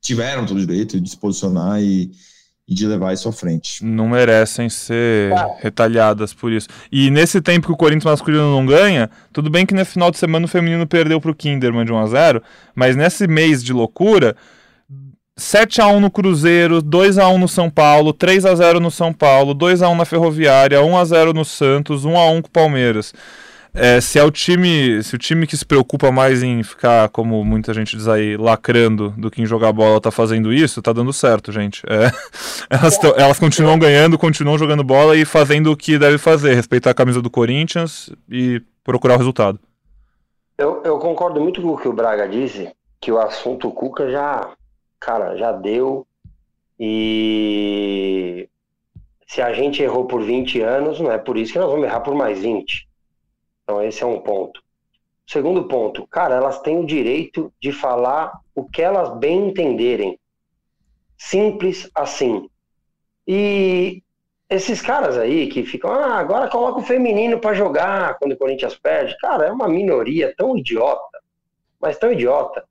[0.00, 2.10] tiveram todo o direito de se posicionar e
[2.68, 3.84] e de levar isso à frente.
[3.84, 5.58] Não merecem ser é.
[5.60, 6.68] retalhadas por isso.
[6.90, 10.18] E nesse tempo que o Corinthians masculino não ganha, tudo bem que no final de
[10.18, 12.42] semana o feminino perdeu para o Kinderman de 1 a 0
[12.74, 14.36] mas nesse mês de loucura,
[15.38, 18.90] 7 a 1 no Cruzeiro, 2 a 1 no São Paulo, 3 a 0 no
[18.90, 22.42] São Paulo, 2 a 1 na Ferroviária, 1 a 0 no Santos, 1 a 1
[22.42, 23.12] com o Palmeiras.
[23.74, 27.44] É, se é o time, se o time que se preocupa mais em ficar, como
[27.44, 31.12] muita gente diz aí, lacrando do que em jogar bola tá fazendo isso, tá dando
[31.12, 31.82] certo, gente.
[31.86, 32.10] É,
[32.70, 36.92] elas, tão, elas continuam ganhando, continuam jogando bola e fazendo o que deve fazer, respeitar
[36.92, 39.60] a camisa do Corinthians e procurar o resultado.
[40.56, 44.48] Eu, eu concordo muito com o que o Braga disse, que o assunto Cuca já,
[45.06, 46.04] cara, já deu
[46.80, 48.48] e
[49.24, 52.00] se a gente errou por 20 anos, não é por isso que nós vamos errar
[52.00, 52.88] por mais 20.
[53.62, 54.60] Então, esse é um ponto.
[55.24, 60.18] Segundo ponto, cara, elas têm o direito de falar o que elas bem entenderem.
[61.16, 62.50] Simples assim.
[63.28, 64.02] E
[64.50, 68.74] esses caras aí que ficam, ah, agora coloca o feminino para jogar quando o Corinthians
[68.74, 69.16] perde.
[69.18, 71.20] Cara, é uma minoria tão idiota,
[71.80, 72.64] mas tão idiota.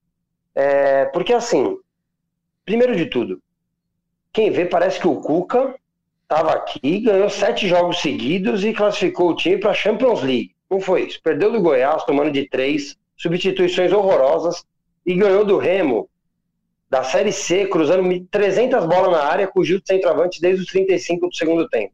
[0.54, 1.78] É, porque assim,
[2.66, 3.42] primeiro de tudo,
[4.34, 5.76] quem vê parece que o Cuca
[6.24, 10.56] estava aqui, ganhou sete jogos seguidos e classificou o time para a Champions League.
[10.70, 11.22] Não foi isso.
[11.22, 14.66] Perdeu do Goiás, tomando de três, substituições horrorosas,
[15.06, 16.10] e ganhou do Remo,
[16.90, 20.68] da Série C, cruzando 300 bolas na área, com o Gil de centroavante desde os
[20.68, 21.94] 35 do segundo tempo.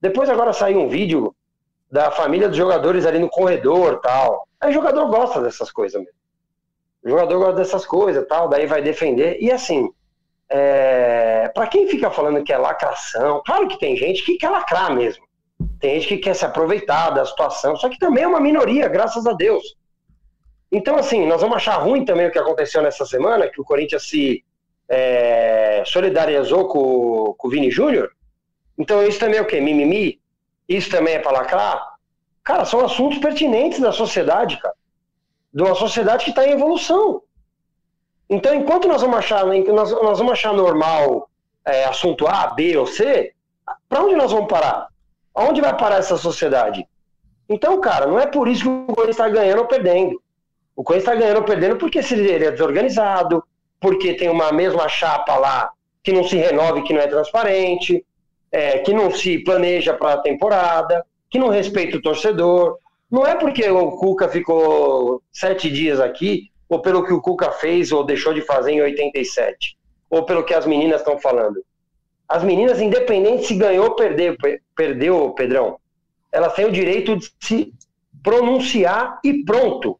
[0.00, 1.34] Depois agora saiu um vídeo
[1.90, 4.46] da família dos jogadores ali no corredor tal.
[4.60, 6.15] Aí o jogador gosta dessas coisas mesmo.
[7.06, 9.38] O jogador gosta dessas coisas tal, daí vai defender.
[9.40, 9.88] E assim,
[10.48, 11.48] é...
[11.54, 15.24] para quem fica falando que é lacração, claro que tem gente que quer lacrar mesmo.
[15.78, 19.24] Tem gente que quer se aproveitar da situação, só que também é uma minoria, graças
[19.24, 19.76] a Deus.
[20.72, 24.08] Então, assim, nós vamos achar ruim também o que aconteceu nessa semana, que o Corinthians
[24.08, 24.44] se
[24.88, 28.10] é, solidarizou com, com o Vini Júnior.
[28.76, 29.60] Então, isso também é o quê?
[29.60, 30.20] Mimimi?
[30.68, 31.94] Isso também é para lacrar?
[32.42, 34.74] Cara, são assuntos pertinentes da sociedade, cara.
[35.52, 37.22] De uma sociedade que está em evolução.
[38.28, 41.30] Então, enquanto nós vamos achar, nós, nós vamos achar normal
[41.64, 43.32] é, assunto A, B ou C,
[43.88, 44.88] para onde nós vamos parar?
[45.34, 46.86] Aonde vai parar essa sociedade?
[47.48, 50.20] Então, cara, não é por isso que o Corinthians está ganhando ou perdendo.
[50.74, 53.42] O Corinthians está ganhando ou perdendo porque ele é desorganizado,
[53.80, 55.70] porque tem uma mesma chapa lá
[56.02, 58.04] que não se renove, que não é transparente,
[58.50, 62.78] é, que não se planeja para a temporada, que não respeita o torcedor.
[63.10, 67.92] Não é porque o Cuca ficou sete dias aqui, ou pelo que o Cuca fez
[67.92, 69.76] ou deixou de fazer em 87,
[70.10, 71.64] ou pelo que as meninas estão falando.
[72.28, 74.36] As meninas, independente se ganhou ou perdeu,
[74.74, 75.78] perdeu, Pedrão,
[76.32, 77.72] elas têm o direito de se
[78.22, 79.98] pronunciar e pronto.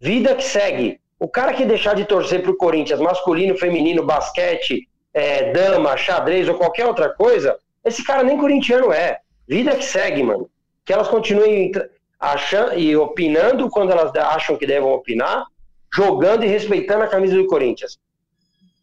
[0.00, 1.00] Vida que segue.
[1.18, 6.48] O cara que deixar de torcer para o Corinthians, masculino, feminino, basquete, é, dama, xadrez
[6.48, 9.18] ou qualquer outra coisa, esse cara nem corintiano é.
[9.48, 10.48] Vida que segue, mano.
[10.88, 11.70] Que elas continuem
[12.18, 15.44] achando e opinando quando elas acham que devem opinar,
[15.94, 17.98] jogando e respeitando a camisa do Corinthians.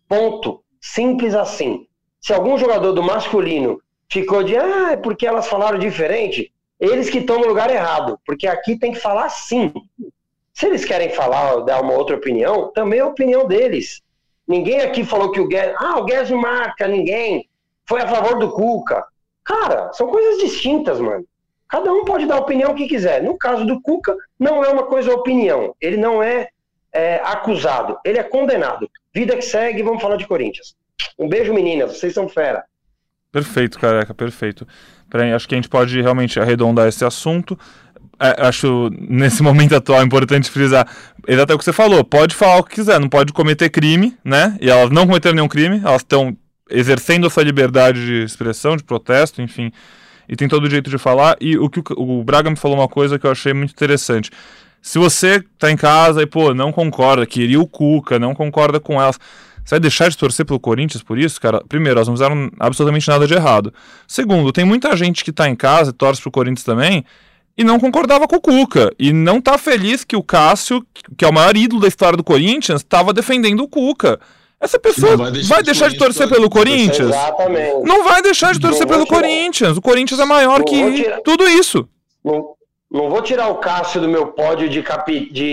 [0.08, 0.64] Ponto.
[0.80, 1.88] Simples assim.
[2.22, 7.18] Se algum jogador do masculino ficou de, ah, é porque elas falaram diferente, eles que
[7.18, 9.74] estão no lugar errado, porque aqui tem que falar sim.
[10.54, 14.04] Se eles querem falar, dar uma outra opinião, também é a opinião deles.
[14.48, 17.50] Ninguém aqui falou que o Guedes, ah, o Guedes marca ninguém,
[17.84, 19.04] foi a favor do Cuca.
[19.44, 21.26] Cara, são coisas distintas, mano.
[21.68, 23.24] Cada um pode dar a opinião que quiser.
[23.24, 25.76] No caso do Cuca, não é uma coisa opinião.
[25.82, 26.50] Ele não é,
[26.94, 28.90] é, acusado, ele é condenado.
[29.14, 30.76] Vida que segue, vamos falar de Corinthians.
[31.18, 32.64] Um beijo, meninas, vocês são fera.
[33.32, 34.66] Perfeito, careca, perfeito.
[35.10, 37.58] Peraí, acho que a gente pode realmente arredondar esse assunto.
[38.20, 40.88] É, acho nesse momento atual importante frisar
[41.28, 42.04] exatamente o que você falou.
[42.04, 44.58] Pode falar o que quiser, não pode cometer crime, né?
[44.62, 46.36] E elas não cometeram nenhum crime, elas estão
[46.70, 49.72] exercendo a sua liberdade de expressão, de protesto, enfim,
[50.28, 51.36] e tem todo o direito de falar.
[51.40, 54.32] E o que o, o Braga me falou uma coisa que eu achei muito interessante.
[54.82, 59.02] Se você tá em casa e, pô, não concorda, queria o Cuca, não concorda com
[59.02, 59.20] elas,
[59.64, 61.60] você vai deixar de torcer pelo Corinthians por isso, cara?
[61.68, 63.74] Primeiro, elas não fizeram absolutamente nada de errado.
[64.08, 67.04] Segundo, tem muita gente que tá em casa e torce pro Corinthians também
[67.58, 68.92] e não concordava com o Cuca.
[69.00, 70.86] E não tá feliz que o Cássio,
[71.18, 74.20] que é o maior ídolo da história do Corinthians, estava defendendo o Cuca.
[74.66, 77.10] Essa pessoa vai deixar, vai de, deixar de torcer pelo Corinthians?
[77.10, 77.84] Exatamente.
[77.84, 79.22] Não vai deixar de torcer pelo tirar.
[79.22, 79.78] Corinthians.
[79.78, 81.88] O Corinthians é maior não que tudo isso.
[82.24, 82.56] Não,
[82.92, 85.46] não vou tirar o Cássio do meu pódio de, capi, de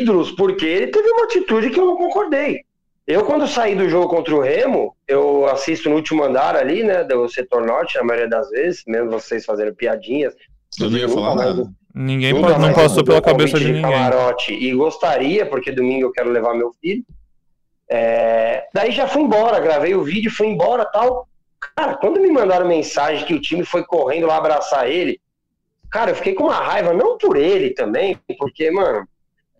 [0.00, 2.60] ídolos, porque ele teve uma atitude que eu não concordei.
[3.06, 7.04] Eu, quando saí do jogo contra o Remo, eu assisto no último andar ali, né,
[7.04, 10.34] do setor norte, a maioria das vezes, mesmo vocês fazendo piadinhas.
[10.78, 11.70] Eu não ia falar nada.
[11.94, 13.80] Ninguém não passou pela cabeça de ninguém.
[13.80, 17.02] Camarote, e gostaria, porque domingo eu quero levar meu filho.
[17.90, 21.26] É, daí já fui embora, gravei o vídeo, fui embora tal.
[21.76, 25.20] Cara, quando me mandaram mensagem que o time foi correndo lá abraçar ele,
[25.90, 29.06] cara, eu fiquei com uma raiva, não por ele também, porque, mano,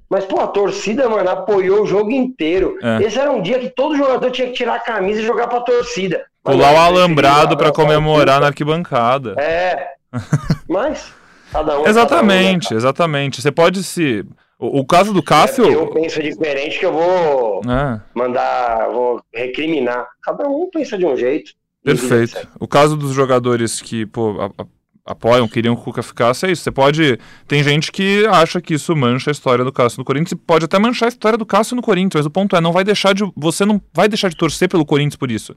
[0.08, 2.78] mas, pô, a torcida, mano, apoiou o jogo inteiro.
[2.82, 3.02] É.
[3.02, 5.60] Esse era um dia que todo jogador tinha que tirar a camisa e jogar pra
[5.60, 6.24] torcida.
[6.42, 9.34] Pular o alambrado para comemorar na arquibancada.
[9.38, 9.88] É.
[10.66, 11.12] Mas,
[11.52, 11.86] cada um.
[11.86, 13.42] exatamente, cada um, né, exatamente.
[13.42, 14.24] Você pode se.
[14.58, 15.64] O, o caso do Cássio.
[15.64, 18.00] É eu penso diferente que eu vou é.
[18.14, 20.06] mandar, vou recriminar.
[20.22, 21.52] Cada um pensa de um jeito.
[21.82, 22.48] Perfeito.
[22.58, 24.66] O caso dos jogadores que, pô, a, a
[25.08, 26.62] apoiam, queriam que o Cuca ficasse, é isso.
[26.62, 27.18] Você pode.
[27.46, 30.66] Tem gente que acha que isso mancha a história do Cássio no Corinthians e pode
[30.66, 33.14] até manchar a história do Cássio no Corinthians, mas o ponto é, não vai deixar
[33.14, 33.24] de.
[33.34, 35.56] Você não vai deixar de torcer pelo Corinthians por isso.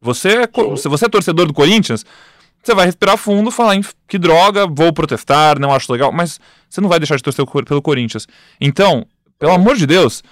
[0.00, 2.04] Você é, se você é torcedor do Corinthians,
[2.66, 3.76] você vai respirar fundo, falar
[4.08, 7.82] que droga, vou protestar, não acho legal, mas você não vai deixar de torcer pelo
[7.82, 8.26] Corinthians.
[8.60, 9.06] Então,
[9.38, 10.22] pelo amor de Deus,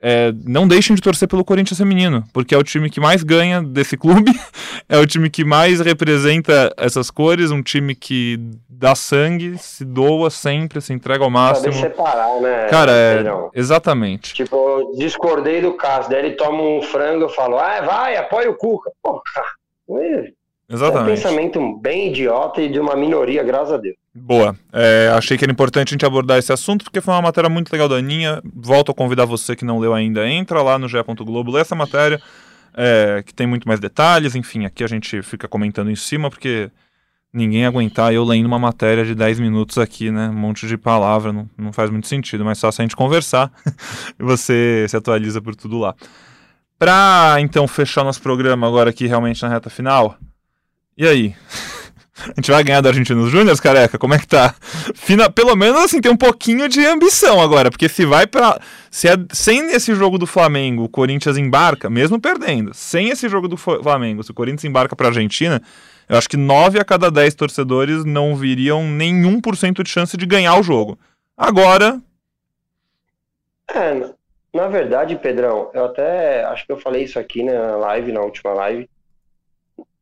[0.00, 3.62] é, não deixem de torcer pelo Corinthians feminino, porque é o time que mais ganha
[3.62, 4.32] desse clube,
[4.88, 10.30] é o time que mais representa essas cores, um time que dá sangue, se doa
[10.30, 11.72] sempre, se entrega ao máximo.
[11.72, 12.66] Saber separar, né?
[12.66, 13.24] Cara, é,
[13.54, 14.34] exatamente.
[14.34, 18.50] Tipo, eu discordei do caso, daí ele toma um frango e falo, ah, vai, apoia
[18.50, 18.90] o Cuca.
[19.02, 19.48] Pô, cara,
[20.68, 21.08] Exatamente.
[21.08, 23.96] É um pensamento bem idiota e de uma minoria, graças a Deus.
[24.14, 24.54] Boa.
[24.72, 27.72] É, achei que era importante a gente abordar esse assunto, porque foi uma matéria muito
[27.72, 28.42] legal da Aninha.
[28.54, 30.98] Volto a convidar você que não leu ainda, entra lá no GE.
[31.20, 32.20] Globo, lê essa matéria,
[32.76, 34.34] é, que tem muito mais detalhes.
[34.34, 36.70] Enfim, aqui a gente fica comentando em cima, porque
[37.32, 40.28] ninguém aguentar eu lendo uma matéria de 10 minutos aqui, né?
[40.28, 43.50] Um monte de palavra, não, não faz muito sentido, mas só se a gente conversar
[44.18, 45.94] e você se atualiza por tudo lá.
[46.78, 50.16] Pra então fechar nosso programa agora aqui realmente na reta final,
[50.98, 51.34] e aí?
[52.20, 53.96] A gente vai ganhar do Argentinos Júnior, careca?
[53.96, 54.52] Como é que tá?
[55.34, 59.12] Pelo menos assim, tem um pouquinho de ambição agora, porque se vai para se é,
[59.32, 64.24] sem esse jogo do Flamengo, o Corinthians embarca, mesmo perdendo, sem esse jogo do Flamengo,
[64.24, 65.62] se o Corinthians embarca para Argentina,
[66.08, 70.16] eu acho que 9 a cada 10 torcedores não viriam nenhum por cento de chance
[70.16, 70.98] de ganhar o jogo.
[71.36, 72.00] Agora.
[73.72, 74.10] É,
[74.52, 78.52] na verdade, Pedrão, eu até acho que eu falei isso aqui na live, na última
[78.54, 78.88] live.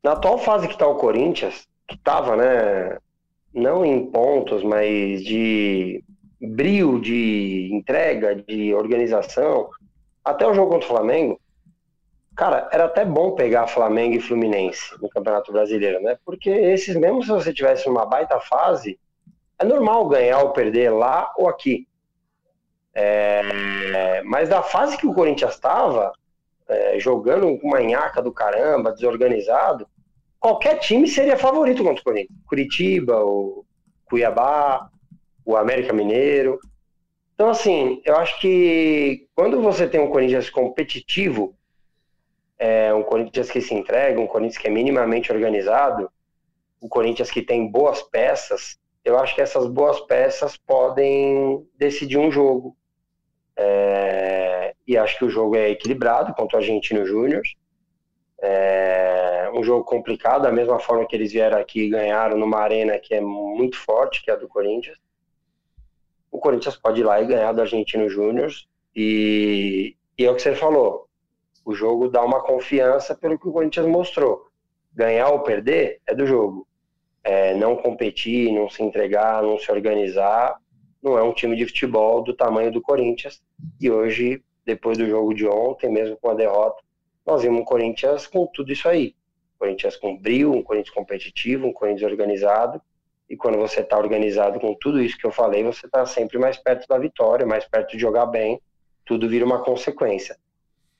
[0.07, 2.97] Na atual fase que está o Corinthians, que estava, né,
[3.53, 6.01] não em pontos, mas de
[6.39, 9.69] brilho, de entrega, de organização,
[10.23, 11.37] até o jogo contra o Flamengo,
[12.37, 16.17] cara, era até bom pegar Flamengo e Fluminense no Campeonato Brasileiro, né?
[16.23, 18.97] Porque esses, mesmo se você tivesse uma baita fase,
[19.59, 21.85] é normal ganhar ou perder lá ou aqui.
[22.93, 26.13] É, mas da fase que o Corinthians estava,
[26.65, 29.85] é, jogando com uma nhaca do caramba, desorganizado,
[30.47, 32.39] qualquer time seria favorito contra o Corinthians.
[32.47, 33.65] Curitiba, o
[34.05, 34.89] Cuiabá,
[35.45, 36.57] o América Mineiro.
[37.33, 41.53] Então, assim, eu acho que quando você tem um Corinthians competitivo,
[42.57, 46.09] é, um Corinthians que se entrega, um Corinthians que é minimamente organizado,
[46.81, 52.31] um Corinthians que tem boas peças, eu acho que essas boas peças podem decidir um
[52.31, 52.75] jogo.
[53.57, 57.41] É, e acho que o jogo é equilibrado contra o Argentino Júnior.
[58.41, 62.99] É um jogo complicado, da mesma forma que eles vieram aqui e ganharam numa arena
[62.99, 64.97] que é muito forte, que é a do Corinthians.
[66.31, 68.51] O Corinthians pode ir lá e ganhar do Argentino Júnior.
[68.95, 71.07] E, e é o que você falou.
[71.65, 74.47] O jogo dá uma confiança pelo que o Corinthians mostrou.
[74.93, 76.67] Ganhar ou perder é do jogo.
[77.23, 80.55] É, não competir, não se entregar, não se organizar,
[81.03, 83.41] não é um time de futebol do tamanho do Corinthians.
[83.81, 86.81] E hoje, depois do jogo de ontem, mesmo com a derrota,
[87.27, 89.13] nós vimos um Corinthians com tudo isso aí.
[89.59, 92.81] Corinthians com brilho, um Corinthians competitivo, um Corinthians organizado.
[93.29, 96.55] E quando você está organizado com tudo isso que eu falei, você está sempre mais
[96.57, 98.61] perto da vitória, mais perto de jogar bem.
[99.05, 100.37] Tudo vira uma consequência.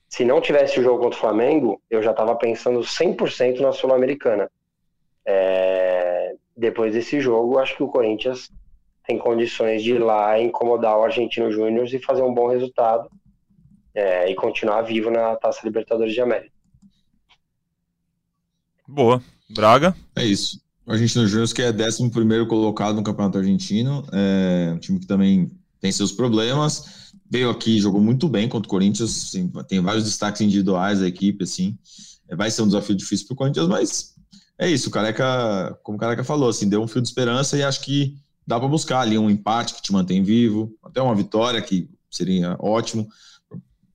[0.10, 4.52] Se não tivesse o jogo contra o Flamengo, eu já estava pensando 100% na Sul-Americana.
[5.26, 6.36] É...
[6.56, 8.52] Depois desse jogo, acho que o Corinthians
[9.06, 13.10] tem condições de ir lá incomodar o Argentino Júnior e fazer um bom resultado
[13.98, 16.54] é, e continuar vivo na Taça Libertadores de América.
[18.88, 19.22] Boa.
[19.50, 19.96] Braga?
[20.16, 20.62] É isso.
[20.86, 22.12] O Argentino Júnior que é 11
[22.48, 28.00] colocado no Campeonato Argentino, é um time que também tem seus problemas, veio aqui, jogou
[28.00, 31.78] muito bem contra o Corinthians, assim, tem vários destaques individuais da equipe, assim,
[32.30, 34.16] é, vai ser um desafio difícil para o Corinthians, mas
[34.60, 37.64] é isso, o Careca, como o Careca falou, assim, deu um fio de esperança e
[37.64, 41.62] acho que dá para buscar ali um empate que te mantém vivo, até uma vitória
[41.62, 43.08] que seria ótimo.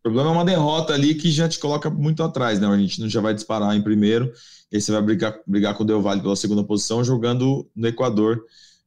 [0.02, 2.66] O problema é uma derrota ali que já te coloca muito atrás, né?
[2.66, 4.32] O argentino já vai disparar em primeiro,
[4.70, 7.86] e aí você vai brigar, brigar com o Del Valle pela segunda posição, jogando no
[7.86, 8.44] Equador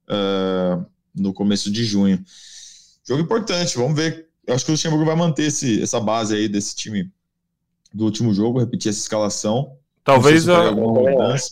[0.09, 0.86] uh,
[1.16, 2.22] no começo de junho.
[3.07, 4.28] Jogo importante, vamos ver.
[4.45, 7.09] Eu acho que o Luxemburgo vai manter esse, essa base aí desse time
[7.93, 9.72] do último jogo, repetir essa escalação.
[10.03, 10.66] Talvez a,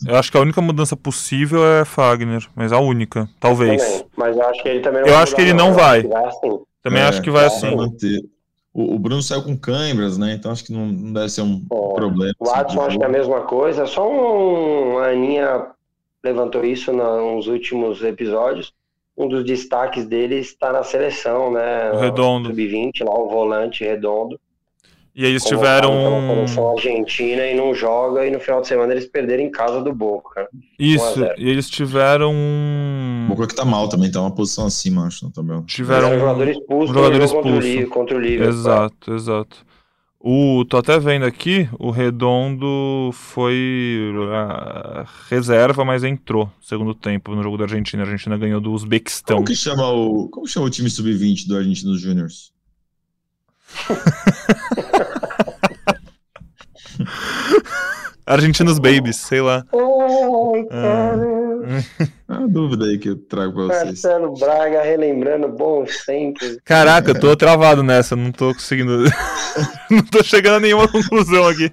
[0.06, 3.82] eu acho que a única mudança possível é Fagner, mas a única, talvez.
[3.82, 6.02] Também, mas eu acho que ele também não Eu acho que ele não, vai.
[6.04, 6.60] vai assim.
[6.80, 7.74] Também é, acho que vai assim.
[8.74, 10.34] O, o, Bruno saiu com câimbras, né?
[10.34, 12.34] Então acho que não, não deve ser um problema.
[12.40, 13.86] O assim, Adson acho que é a mesma coisa.
[13.86, 15.68] Só um, a Aninha
[16.24, 18.74] levantou isso nos últimos episódios.
[19.16, 21.92] Um dos destaques dele está na seleção, né?
[21.92, 22.48] O redondo.
[22.48, 24.40] Sub-20, lá o volante redondo.
[25.14, 25.92] E eles tiveram.
[25.92, 29.92] Uma argentina e não joga, e no final de semana eles perderam em casa do
[29.94, 30.48] Boca.
[30.76, 32.34] Isso, e eles tiveram.
[33.28, 35.62] Boca que tá mal também, tá uma posição acima, acho, também.
[35.62, 37.42] Tiveram um jogador expulso, um jogador expulso.
[37.42, 38.44] Contra, o Liga, contra o Liga.
[38.46, 39.64] Exato, exato.
[40.26, 47.42] O, tô até vendo aqui, o Redondo foi uh, reserva, mas entrou segundo tempo no
[47.42, 48.02] jogo da Argentina.
[48.02, 49.36] A Argentina ganhou do Uzbequistão.
[49.36, 52.53] Como que chama o, como chama o time sub-20 do Argentinos Júniors?
[58.26, 59.64] Argentinos Babies, sei lá.
[59.72, 61.44] Ai, cara.
[62.26, 63.84] É uma dúvida aí que eu trago pra vocês.
[63.84, 66.58] Marcelo Braga relembrando bons tempos.
[66.64, 69.04] Caraca, eu tô travado nessa, não tô conseguindo.
[69.90, 71.70] não tô chegando a nenhuma conclusão aqui.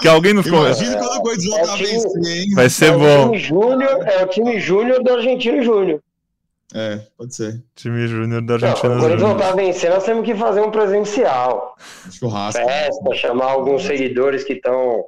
[0.00, 2.50] Que alguém nos Imagina quando o Corinthians voltar a vencer, hein?
[2.54, 3.30] Vai ser é bom.
[3.30, 6.00] O júnior, é o time júnior do Argentino Júnior.
[6.74, 7.62] É, pode ser.
[7.74, 8.94] Time Júnior da Argentina.
[8.94, 11.76] Não, quando voltar a vencer, nós temos que fazer um presencial.
[12.10, 12.62] Churrasco.
[12.62, 15.04] Festa, chamar alguns seguidores que estão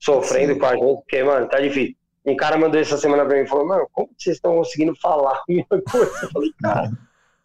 [0.00, 0.58] sofrendo Sim.
[0.58, 1.94] com a gente, porque, mano, tá difícil.
[2.26, 5.36] Um cara mandou essa semana pra mim e falou, mano, como vocês estão conseguindo falar
[5.38, 6.12] a mesma coisa?
[6.22, 6.92] Eu falei, cara,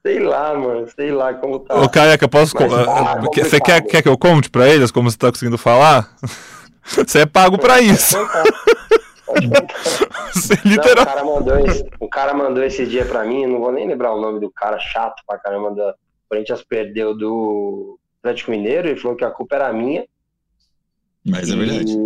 [0.04, 1.76] sei lá, mano, sei lá como tá.
[1.76, 2.56] Ô, Careca, posso.
[2.60, 6.10] Mas, ah, você quer, quer que eu conte pra eles como você tá conseguindo falar?
[7.06, 8.18] Você é pago pra isso.
[10.34, 10.96] Você literal...
[10.96, 13.88] Não, o, cara mandou esse, o cara mandou esse dia pra mim, não vou nem
[13.88, 15.72] lembrar o nome do cara, chato pra caramba.
[15.76, 15.92] Da...
[15.92, 20.06] O Corinthians perdeu do Atlético Mineiro e falou que a culpa era minha.
[21.26, 21.98] Mas é verdade.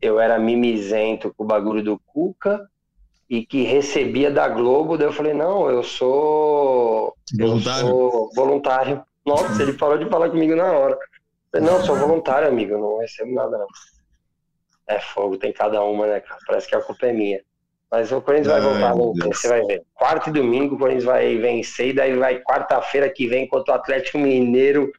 [0.00, 2.68] Eu era mimizento com o bagulho do Cuca
[3.28, 4.96] e que recebia da Globo.
[4.96, 7.14] Daí eu falei: não, eu sou.
[7.38, 7.88] Voluntário?
[7.88, 9.02] Eu sou voluntário.
[9.24, 10.94] Nossa, ele parou de falar comigo na hora.
[10.94, 13.66] Eu falei, não, sou voluntário, amigo, não recebo nada, não.
[14.86, 16.40] É fogo, tem cada uma, né, cara?
[16.46, 17.40] Parece que a culpa é minha.
[17.90, 19.82] Mas o Corinthians vai voltar vencer, você vai ver.
[19.94, 23.76] Quarta e domingo o Corinthians vai vencer, e daí vai quarta-feira que vem contra o
[23.76, 24.84] Atlético Mineiro.
[24.84, 24.90] O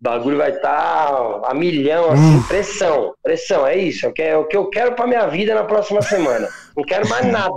[0.00, 2.48] bagulho vai estar tá a milhão, assim, uh.
[2.48, 3.14] pressão.
[3.22, 4.06] Pressão, é isso.
[4.16, 6.48] É o que eu quero pra minha vida na próxima semana.
[6.76, 7.54] Não quero mais nada.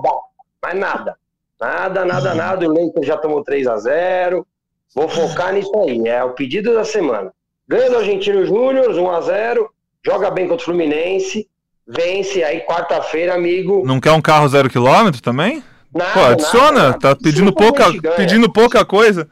[0.61, 1.17] Mais nada.
[1.59, 2.67] Nada, nada, nada.
[2.67, 4.45] O Leite já tomou 3 a 0
[4.93, 6.07] Vou focar nisso aí.
[6.07, 7.33] É o pedido da semana.
[7.67, 9.69] Ganha do Argentino Júnior, 1 a 0
[10.07, 11.45] joga bem contra o Fluminense,
[11.85, 13.83] vence aí quarta-feira, amigo.
[13.85, 15.61] Não quer um carro zero quilômetro também?
[15.93, 17.85] Nada, Pô, adiciona, nada, tá pedindo pouca,
[18.15, 19.27] pedindo pouca coisa.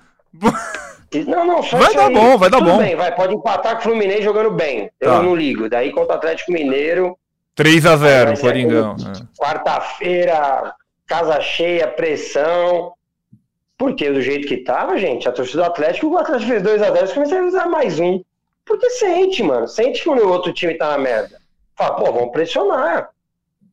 [1.27, 2.13] Não, não, Vai dar aí.
[2.13, 2.77] bom, vai dar Tudo bom.
[2.79, 4.91] Bem, vai, pode empatar com o Fluminense jogando bem.
[4.99, 5.23] Eu tá.
[5.23, 5.69] não ligo.
[5.69, 7.17] Daí contra o Atlético Mineiro.
[7.55, 8.97] 3 a 0 Coringão.
[8.99, 9.41] É.
[9.41, 10.73] Quarta-feira,
[11.07, 12.91] casa cheia, pressão.
[13.77, 16.91] Porque do jeito que tava, gente, a torcida do Atlético, o Atlético fez 2 a
[16.91, 18.21] 0 começou a usar mais um.
[18.65, 19.67] Porque sente, mano.
[19.67, 21.39] Sente que o outro time tá na merda.
[21.77, 23.09] Fala, pô, vamos pressionar.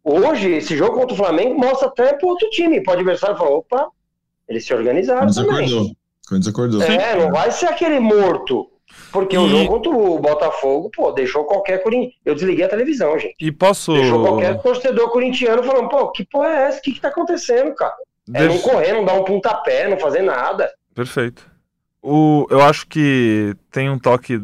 [0.05, 2.83] Hoje, esse jogo contra o Flamengo mostra até pro outro time.
[2.83, 3.89] Pro adversário falar, opa,
[4.49, 5.67] eles se organizaram Quando também.
[5.67, 5.97] Acordou.
[6.29, 6.83] Quando acordou.
[6.83, 8.69] É, não vai ser aquele morto.
[9.11, 9.39] Porque e...
[9.39, 12.15] o jogo contra o Botafogo, pô, deixou qualquer corintiano.
[12.25, 13.35] Eu desliguei a televisão, gente.
[13.41, 13.95] E posso.
[13.95, 16.79] Deixou qualquer torcedor corintiano falando, pô, que porra é essa?
[16.79, 17.95] O que, que tá acontecendo, cara?
[18.35, 20.71] É não correr, não dar um pontapé, não fazer nada.
[20.95, 21.51] Perfeito.
[22.03, 24.41] O, eu acho que tem um toque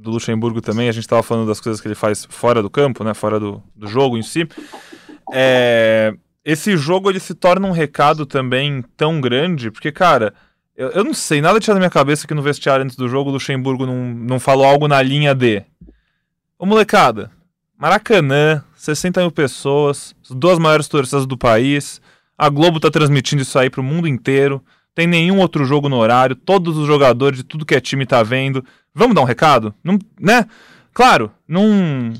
[0.00, 3.04] do Luxemburgo também, a gente estava falando das coisas que ele faz fora do campo,
[3.04, 4.48] né, fora do, do jogo em si.
[5.32, 10.32] É, esse jogo ele se torna um recado também tão grande, porque, cara,
[10.74, 13.28] eu, eu não sei, nada tinha na minha cabeça que no vestiário antes do jogo
[13.28, 15.62] o Luxemburgo não, não falou algo na linha de.
[16.58, 17.30] Ô molecada,
[17.76, 22.00] Maracanã, 60 mil pessoas, as duas maiores torcidas do país,
[22.36, 24.62] a Globo tá transmitindo isso aí pro mundo inteiro,
[24.94, 28.22] tem nenhum outro jogo no horário, todos os jogadores de tudo que é time tá
[28.22, 28.64] vendo.
[28.94, 29.74] Vamos dar um recado?
[29.82, 30.46] Não, né?
[30.92, 32.12] Claro, não.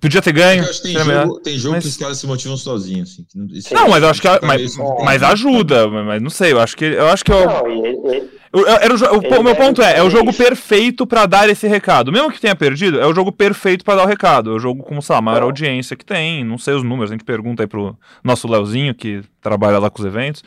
[0.00, 0.64] Podia ter ganho.
[0.82, 1.84] tem, jogo, tem jogo mas...
[1.84, 3.20] que os caras se motivam sozinhos.
[3.56, 4.28] Assim, não, mas eu acho que.
[4.42, 6.84] Mas, mas ajuda, mas não sei, eu acho que.
[6.84, 7.46] Eu acho que eu...
[7.46, 11.48] Não, ele, era o, o, o meu ponto é, é o jogo perfeito para dar
[11.48, 12.10] esse recado.
[12.10, 14.50] Mesmo que tenha perdido, é o jogo perfeito para dar o recado.
[14.50, 16.44] É o jogo com, sei lá, a maior audiência que tem.
[16.44, 20.00] Não sei os números, tem que pergunta aí pro nosso Leozinho, que trabalha lá com
[20.00, 20.42] os eventos.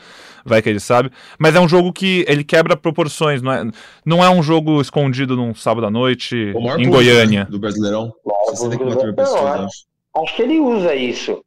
[0.46, 1.10] Vai que ele sabe.
[1.40, 3.42] Mas é um jogo que ele quebra proporções.
[3.42, 3.72] Não é,
[4.06, 6.36] não é um jogo escondido num sábado à noite
[6.78, 7.46] em Goiânia.
[7.46, 8.14] Né, do Brasileirão.
[8.46, 9.86] 64 mil pessoas,
[10.16, 10.36] acho.
[10.36, 11.44] que ele usa isso.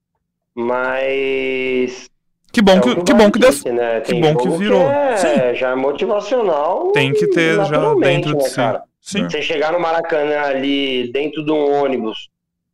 [0.55, 2.11] Mas
[2.57, 4.01] que bom é que, que, bom que deu, né?
[4.01, 4.87] que bom que virou.
[4.87, 5.55] Que é, Sim.
[5.55, 6.91] já é motivacional.
[6.93, 9.19] Tem que ter já dentro de né, si.
[9.19, 9.25] Sim.
[9.25, 12.31] Você chegar no Maracanã ali dentro de um ônibus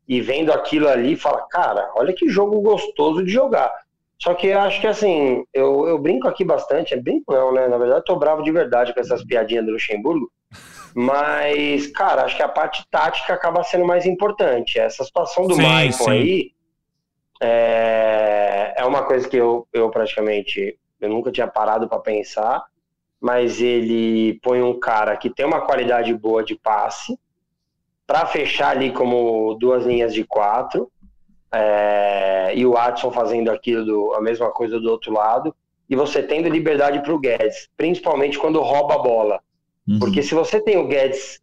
[0.08, 3.72] e vendo aquilo ali, fala, cara, olha que jogo gostoso de jogar.
[4.20, 7.66] Só que eu acho que assim, eu, eu brinco aqui bastante, é brinco não, né?
[7.66, 10.30] Na verdade, eu tô bravo de verdade com essas piadinhas do Luxemburgo.
[10.94, 14.78] Mas, cara, acho que a parte tática acaba sendo mais importante.
[14.78, 16.10] Essa situação do sim, Maicon sim.
[16.10, 16.52] aí
[17.42, 22.64] é, é uma coisa que eu, eu praticamente eu nunca tinha parado para pensar,
[23.20, 27.18] mas ele põe um cara que tem uma qualidade boa de passe
[28.06, 30.90] para fechar ali como duas linhas de quatro
[31.52, 35.54] é, e o Watson fazendo aquilo do, a mesma coisa do outro lado
[35.90, 39.40] e você tendo liberdade para o Guedes, principalmente quando rouba a bola,
[39.88, 39.98] uhum.
[39.98, 41.40] porque se você tem o Guedes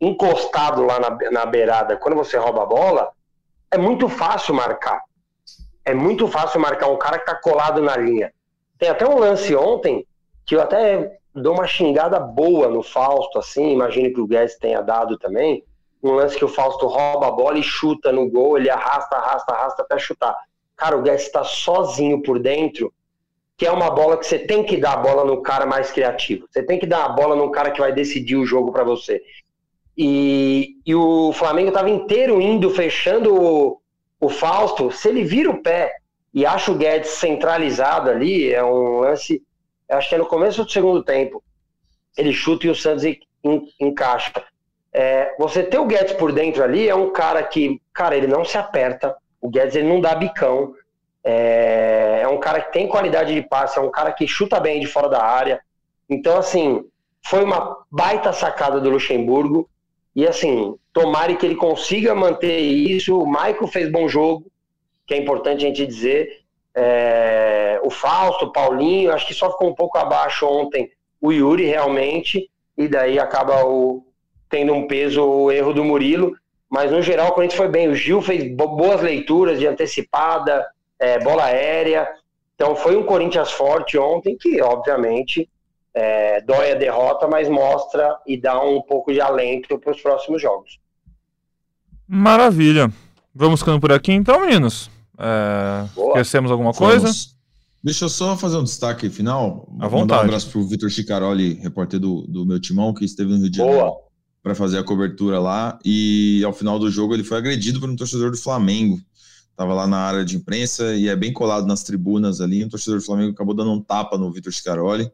[0.00, 3.10] encostado lá na, na beirada quando você rouba a bola,
[3.70, 5.02] é muito fácil marcar
[5.84, 8.32] é muito fácil marcar um cara que tá colado na linha.
[8.78, 10.06] Tem até um lance ontem
[10.44, 14.80] que eu até dou uma xingada boa no Fausto, assim, imagine que o Guedes tenha
[14.80, 15.64] dado também.
[16.02, 19.52] Um lance que o Fausto rouba a bola e chuta no gol, ele arrasta, arrasta,
[19.52, 20.34] arrasta até chutar.
[20.76, 22.92] Cara, o Guedes está sozinho por dentro,
[23.60, 26.48] que é uma bola que você tem que dar a bola no cara mais criativo.
[26.50, 29.20] Você tem que dar a bola no cara que vai decidir o jogo para você.
[29.94, 33.78] E, e o Flamengo estava inteiro indo, fechando
[34.18, 35.94] o Fausto, se ele vira o pé
[36.32, 39.42] e acha o Guedes centralizado ali, é um lance,
[39.90, 41.44] acho que é no começo do segundo tempo,
[42.16, 43.04] ele chuta e o Santos
[43.78, 44.42] encaixa.
[44.90, 48.42] É, você ter o Guedes por dentro ali é um cara que, cara, ele não
[48.42, 50.74] se aperta, o Guedes ele não dá bicão,
[51.24, 54.80] é, é um cara que tem qualidade de passe, é um cara que chuta bem
[54.80, 55.60] de fora da área.
[56.08, 56.84] Então, assim,
[57.22, 59.68] foi uma baita sacada do Luxemburgo.
[60.14, 63.18] E assim, tomare que ele consiga manter isso.
[63.18, 64.50] O Maicon fez bom jogo,
[65.06, 66.40] que é importante a gente dizer.
[66.74, 70.90] É, o Fausto, o Paulinho, acho que só ficou um pouco abaixo ontem
[71.20, 74.02] o Yuri realmente, e daí acaba o,
[74.48, 76.34] tendo um peso o erro do Murilo.
[76.68, 77.88] Mas no geral o Corinthians foi bem.
[77.88, 80.66] O Gil fez boas leituras de antecipada,
[81.00, 82.08] é, bola aérea.
[82.54, 85.48] Então foi um Corinthians forte ontem, que obviamente
[85.94, 90.40] é, dói a derrota, mas mostra e dá um pouco de alento para os próximos
[90.40, 90.78] jogos.
[92.06, 92.92] Maravilha.
[93.34, 94.90] Vamos ficando por aqui então, meninos.
[95.18, 97.02] É, esquecemos alguma coisa?
[97.04, 97.36] Vamos.
[97.82, 99.66] Deixa eu só fazer um destaque final.
[99.78, 100.00] À vontade.
[100.00, 103.38] Mandar um abraço para o Vitor Chicaroli, repórter do, do meu timão, que esteve no
[103.38, 103.92] Rio de Janeiro
[104.42, 105.78] para fazer a cobertura lá.
[105.84, 109.00] E ao final do jogo ele foi agredido por um torcedor do Flamengo.
[109.50, 112.64] Estava lá na área de imprensa e é bem colado nas tribunas ali.
[112.64, 115.10] Um torcedor do Flamengo acabou dando um tapa no Vitor Chicaroli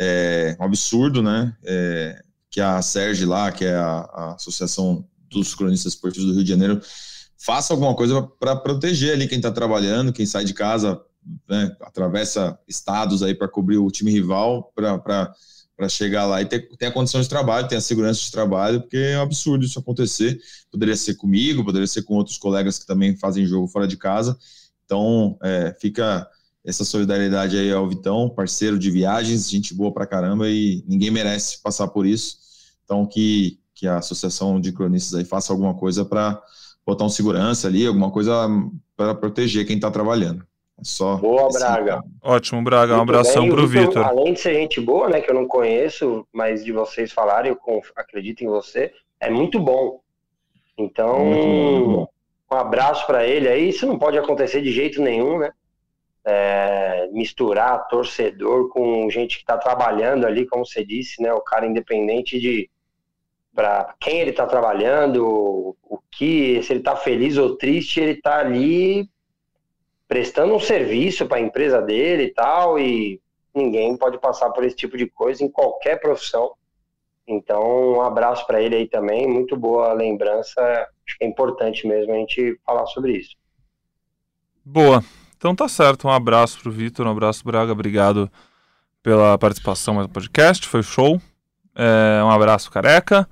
[0.00, 1.54] é um absurdo, né?
[1.62, 6.42] É, que a Serge lá, que é a, a, Associação dos Cronistas Esportivos do Rio
[6.42, 6.80] de Janeiro,
[7.36, 11.00] faça alguma coisa para proteger ali quem está trabalhando, quem sai de casa,
[11.46, 15.32] né, atravessa estados aí para cobrir o time rival, para
[15.88, 18.96] chegar lá e ter, ter a condição de trabalho, ter a segurança de trabalho, porque
[18.96, 20.40] é um absurdo isso acontecer.
[20.70, 24.36] Poderia ser comigo, poderia ser com outros colegas que também fazem jogo fora de casa.
[24.84, 26.28] Então, é, fica
[26.64, 31.60] essa solidariedade aí ao Vitão, parceiro de viagens, gente boa pra caramba e ninguém merece
[31.62, 32.38] passar por isso.
[32.84, 36.40] Então que, que a associação de cronistas aí faça alguma coisa para
[36.84, 38.48] botar um segurança ali, alguma coisa
[38.96, 40.44] para proteger quem está trabalhando.
[40.82, 42.02] Só boa, Braga.
[42.22, 42.96] Ótimo, Braga.
[42.96, 44.04] Um abração para o Vitor.
[44.04, 47.82] Além de ser gente boa, né, que eu não conheço, mas de vocês falarem, eu
[47.96, 50.00] acredito em você, é muito bom.
[50.78, 52.08] Então, muito bom.
[52.52, 53.68] um abraço para ele aí.
[53.68, 55.50] Isso não pode acontecer de jeito nenhum, né?
[56.24, 61.32] é, misturar torcedor com gente que está trabalhando ali, como você disse, né?
[61.32, 62.70] O cara independente de
[63.54, 68.38] para quem ele está trabalhando, o que, se ele está feliz ou triste, ele está
[68.38, 69.08] ali
[70.10, 73.20] prestando um serviço para a empresa dele e tal, e
[73.54, 76.50] ninguém pode passar por esse tipo de coisa em qualquer profissão.
[77.28, 80.60] Então, um abraço para ele aí também, muito boa lembrança.
[81.06, 83.36] Acho que é importante mesmo a gente falar sobre isso.
[84.64, 85.00] Boa.
[85.36, 86.08] Então tá certo.
[86.08, 87.70] Um abraço pro Vitor, um abraço, Braga.
[87.70, 88.28] Obrigado
[89.04, 90.66] pela participação no podcast.
[90.66, 91.22] Foi show.
[91.72, 93.28] É, um abraço, careca.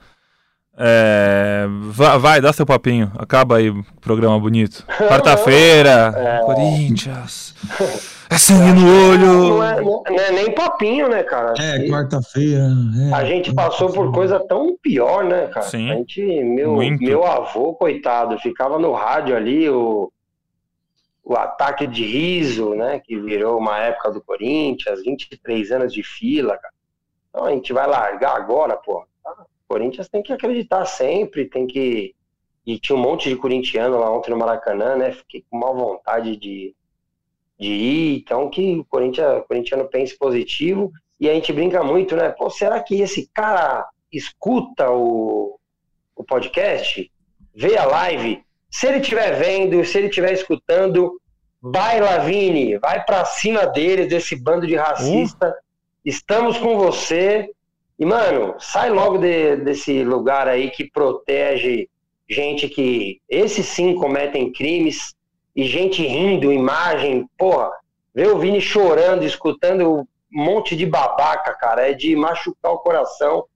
[0.80, 3.10] É, vai, vai, dá seu papinho.
[3.18, 4.84] Acaba aí o programa bonito.
[5.08, 6.44] Quarta-feira, é...
[6.44, 7.54] Corinthians.
[8.30, 9.48] É sangue no olho.
[9.48, 11.54] Não é, não é, nem papinho, né, cara?
[11.58, 12.68] É, quarta-feira.
[13.10, 15.64] É, a gente passou por coisa tão pior, né, cara?
[15.64, 15.90] Sim.
[15.90, 20.12] A gente, meu, meu avô, coitado, ficava no rádio ali, o,
[21.24, 23.00] o ataque de riso, né?
[23.02, 26.74] Que virou uma época do Corinthians, 23 anos de fila, cara.
[27.30, 29.07] Então a gente vai largar agora, pô.
[29.68, 32.14] Corinthians tem que acreditar sempre, tem que.
[32.66, 35.12] E tinha um monte de corintiano lá ontem no Maracanã, né?
[35.12, 36.74] Fiquei com má vontade de,
[37.58, 38.18] de ir.
[38.18, 40.90] Então que o Corinthians, o corintiano pense positivo.
[41.20, 42.30] E a gente brinca muito, né?
[42.30, 45.58] Pô, será que esse cara escuta o,
[46.14, 47.10] o podcast?
[47.54, 48.42] Vê a live?
[48.70, 51.20] Se ele estiver vendo, se ele estiver escutando,
[51.60, 55.50] vai, Lavini, vai para cima deles, desse bando de racista.
[55.50, 55.54] Uh.
[56.04, 57.50] Estamos com você.
[57.98, 61.88] E, mano, sai logo de, desse lugar aí que protege
[62.28, 65.14] gente que, esses sim, cometem crimes
[65.56, 67.72] e gente rindo, imagem, porra.
[68.14, 73.46] Ver o Vini chorando, escutando um monte de babaca, cara, é de machucar o coração.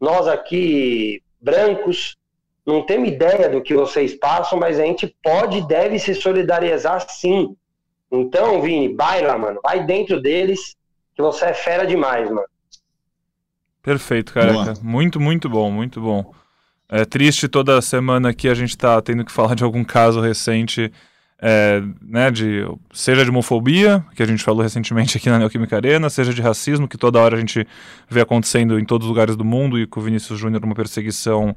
[0.00, 2.16] Nós aqui, brancos,
[2.64, 7.04] não temos ideia do que vocês passam, mas a gente pode e deve se solidarizar
[7.10, 7.56] sim.
[8.10, 9.60] Então, Vini, baila, mano.
[9.62, 10.76] Vai dentro deles,
[11.14, 12.46] que você é fera demais, mano.
[13.82, 14.74] Perfeito, careca.
[14.82, 16.32] Muito, muito bom, muito bom.
[16.88, 20.92] É triste toda semana que a gente tá tendo que falar de algum caso recente,
[21.40, 26.08] é, né, de, seja de homofobia, que a gente falou recentemente aqui na Neoquímica Arena,
[26.10, 27.66] seja de racismo, que toda hora a gente
[28.08, 31.56] vê acontecendo em todos os lugares do mundo e com o Vinícius Júnior uma perseguição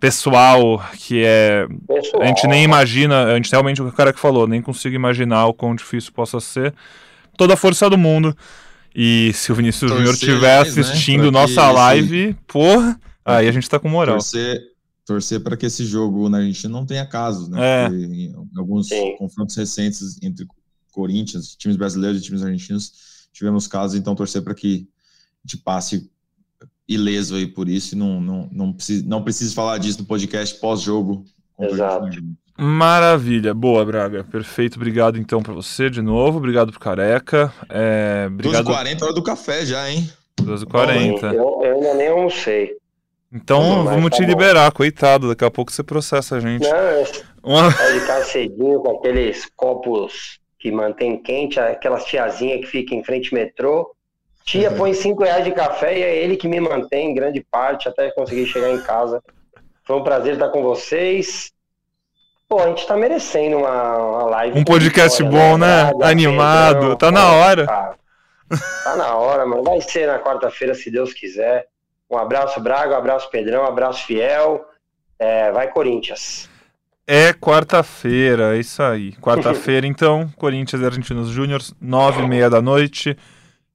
[0.00, 1.66] pessoal que é.
[1.86, 2.22] Pessoal.
[2.22, 5.54] A gente nem imagina, a gente realmente, o cara que falou, nem consigo imaginar o
[5.54, 6.74] quão difícil possa ser.
[7.36, 8.36] Toda a força do mundo.
[9.00, 11.30] E se o Vinícius Júnior estiver né, assistindo né?
[11.30, 11.72] nossa esse...
[11.72, 14.16] live, porra, aí a gente tá com moral.
[14.16, 14.60] Torcer,
[15.06, 17.60] torcer para que esse jogo na Argentina não tenha casos, né?
[17.60, 17.88] É.
[17.90, 19.14] em alguns Sim.
[19.16, 20.44] confrontos recentes entre
[20.90, 24.88] Corinthians, times brasileiros e times argentinos, tivemos casos, então torcer para que
[25.44, 26.10] a gente passe
[26.88, 30.58] ileso aí por isso e não, não, não, precisa, não precisa falar disso no podcast
[30.58, 31.24] pós-jogo.
[31.56, 32.08] Exato.
[32.60, 34.24] Maravilha, boa, Braga.
[34.24, 37.52] Perfeito, obrigado então para você de novo, obrigado pro Careca.
[37.70, 38.66] É, obrigado...
[38.66, 40.10] 12h40, hora do café já, hein?
[40.42, 41.34] 12h40.
[41.34, 42.76] Eu, eu ainda nem almocei.
[43.32, 44.28] Então vamos tá te bom.
[44.28, 46.68] liberar, coitado, daqui a pouco você processa a gente.
[46.68, 47.04] Não,
[47.44, 47.70] Uma...
[47.70, 53.32] pode ficar cedinho com aqueles copos que mantém quente, aquelas tiazinhas que fica em frente
[53.32, 53.94] ao metrô.
[54.44, 57.86] Tia põe 5 reais de café e é ele que me mantém em grande parte
[57.86, 59.22] até conseguir chegar em casa.
[59.84, 61.52] Foi um prazer estar com vocês.
[62.48, 64.58] Pô, a gente tá merecendo uma, uma live.
[64.58, 65.92] Um podcast bom, né?
[65.92, 65.92] né?
[66.02, 66.96] Animado.
[66.96, 67.66] Tá na hora.
[67.66, 67.94] Tá,
[68.84, 69.62] tá na hora, mano.
[69.62, 71.66] Vai ser na quarta-feira, se Deus quiser.
[72.10, 72.94] Um abraço, Braga.
[72.94, 73.64] Um abraço, Pedrão.
[73.64, 74.64] Um abraço, Fiel.
[75.18, 76.48] É, vai, Corinthians.
[77.06, 79.12] É quarta-feira, é isso aí.
[79.16, 83.16] Quarta-feira, então, Corinthians e Argentinos Júnior, nove e meia da noite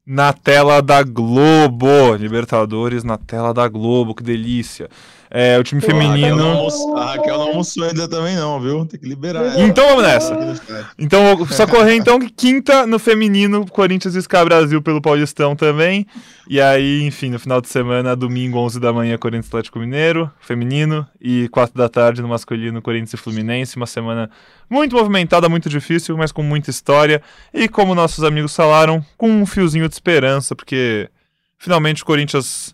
[0.05, 2.15] na tela da Globo.
[2.15, 4.89] Libertadores na tela da Globo, que delícia.
[5.35, 6.67] É, o time Pô, feminino.
[6.95, 8.85] A Raquel não almoçou ainda também, não, viu?
[8.85, 9.63] Tem que liberar ela.
[9.63, 10.93] Então vamos nessa.
[10.95, 16.05] Então, só correr então quinta no feminino, Corinthians e Sky Brasil pelo Paulistão também.
[16.47, 21.03] E aí, enfim, no final de semana, domingo, 11 da manhã, Corinthians Atlético Mineiro, feminino.
[21.19, 23.75] E 4 da tarde no masculino, Corinthians e Fluminense.
[23.75, 24.29] Uma semana
[24.69, 27.23] muito movimentada, muito difícil, mas com muita história.
[27.51, 31.09] E como nossos amigos falaram, com um fiozinho de esperança, porque
[31.57, 32.72] finalmente o Corinthians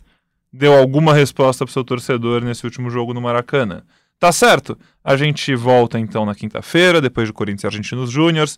[0.51, 3.83] deu alguma resposta para seu torcedor nesse último jogo no Maracanã.
[4.19, 4.77] Tá certo?
[5.03, 8.57] A gente volta então na quinta-feira, depois do Corinthians e Argentinos Júniors,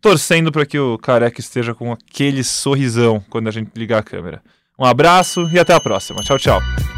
[0.00, 4.42] torcendo para que o Careca esteja com aquele sorrisão quando a gente ligar a câmera.
[4.78, 6.22] Um abraço e até a próxima.
[6.22, 6.93] Tchau, tchau.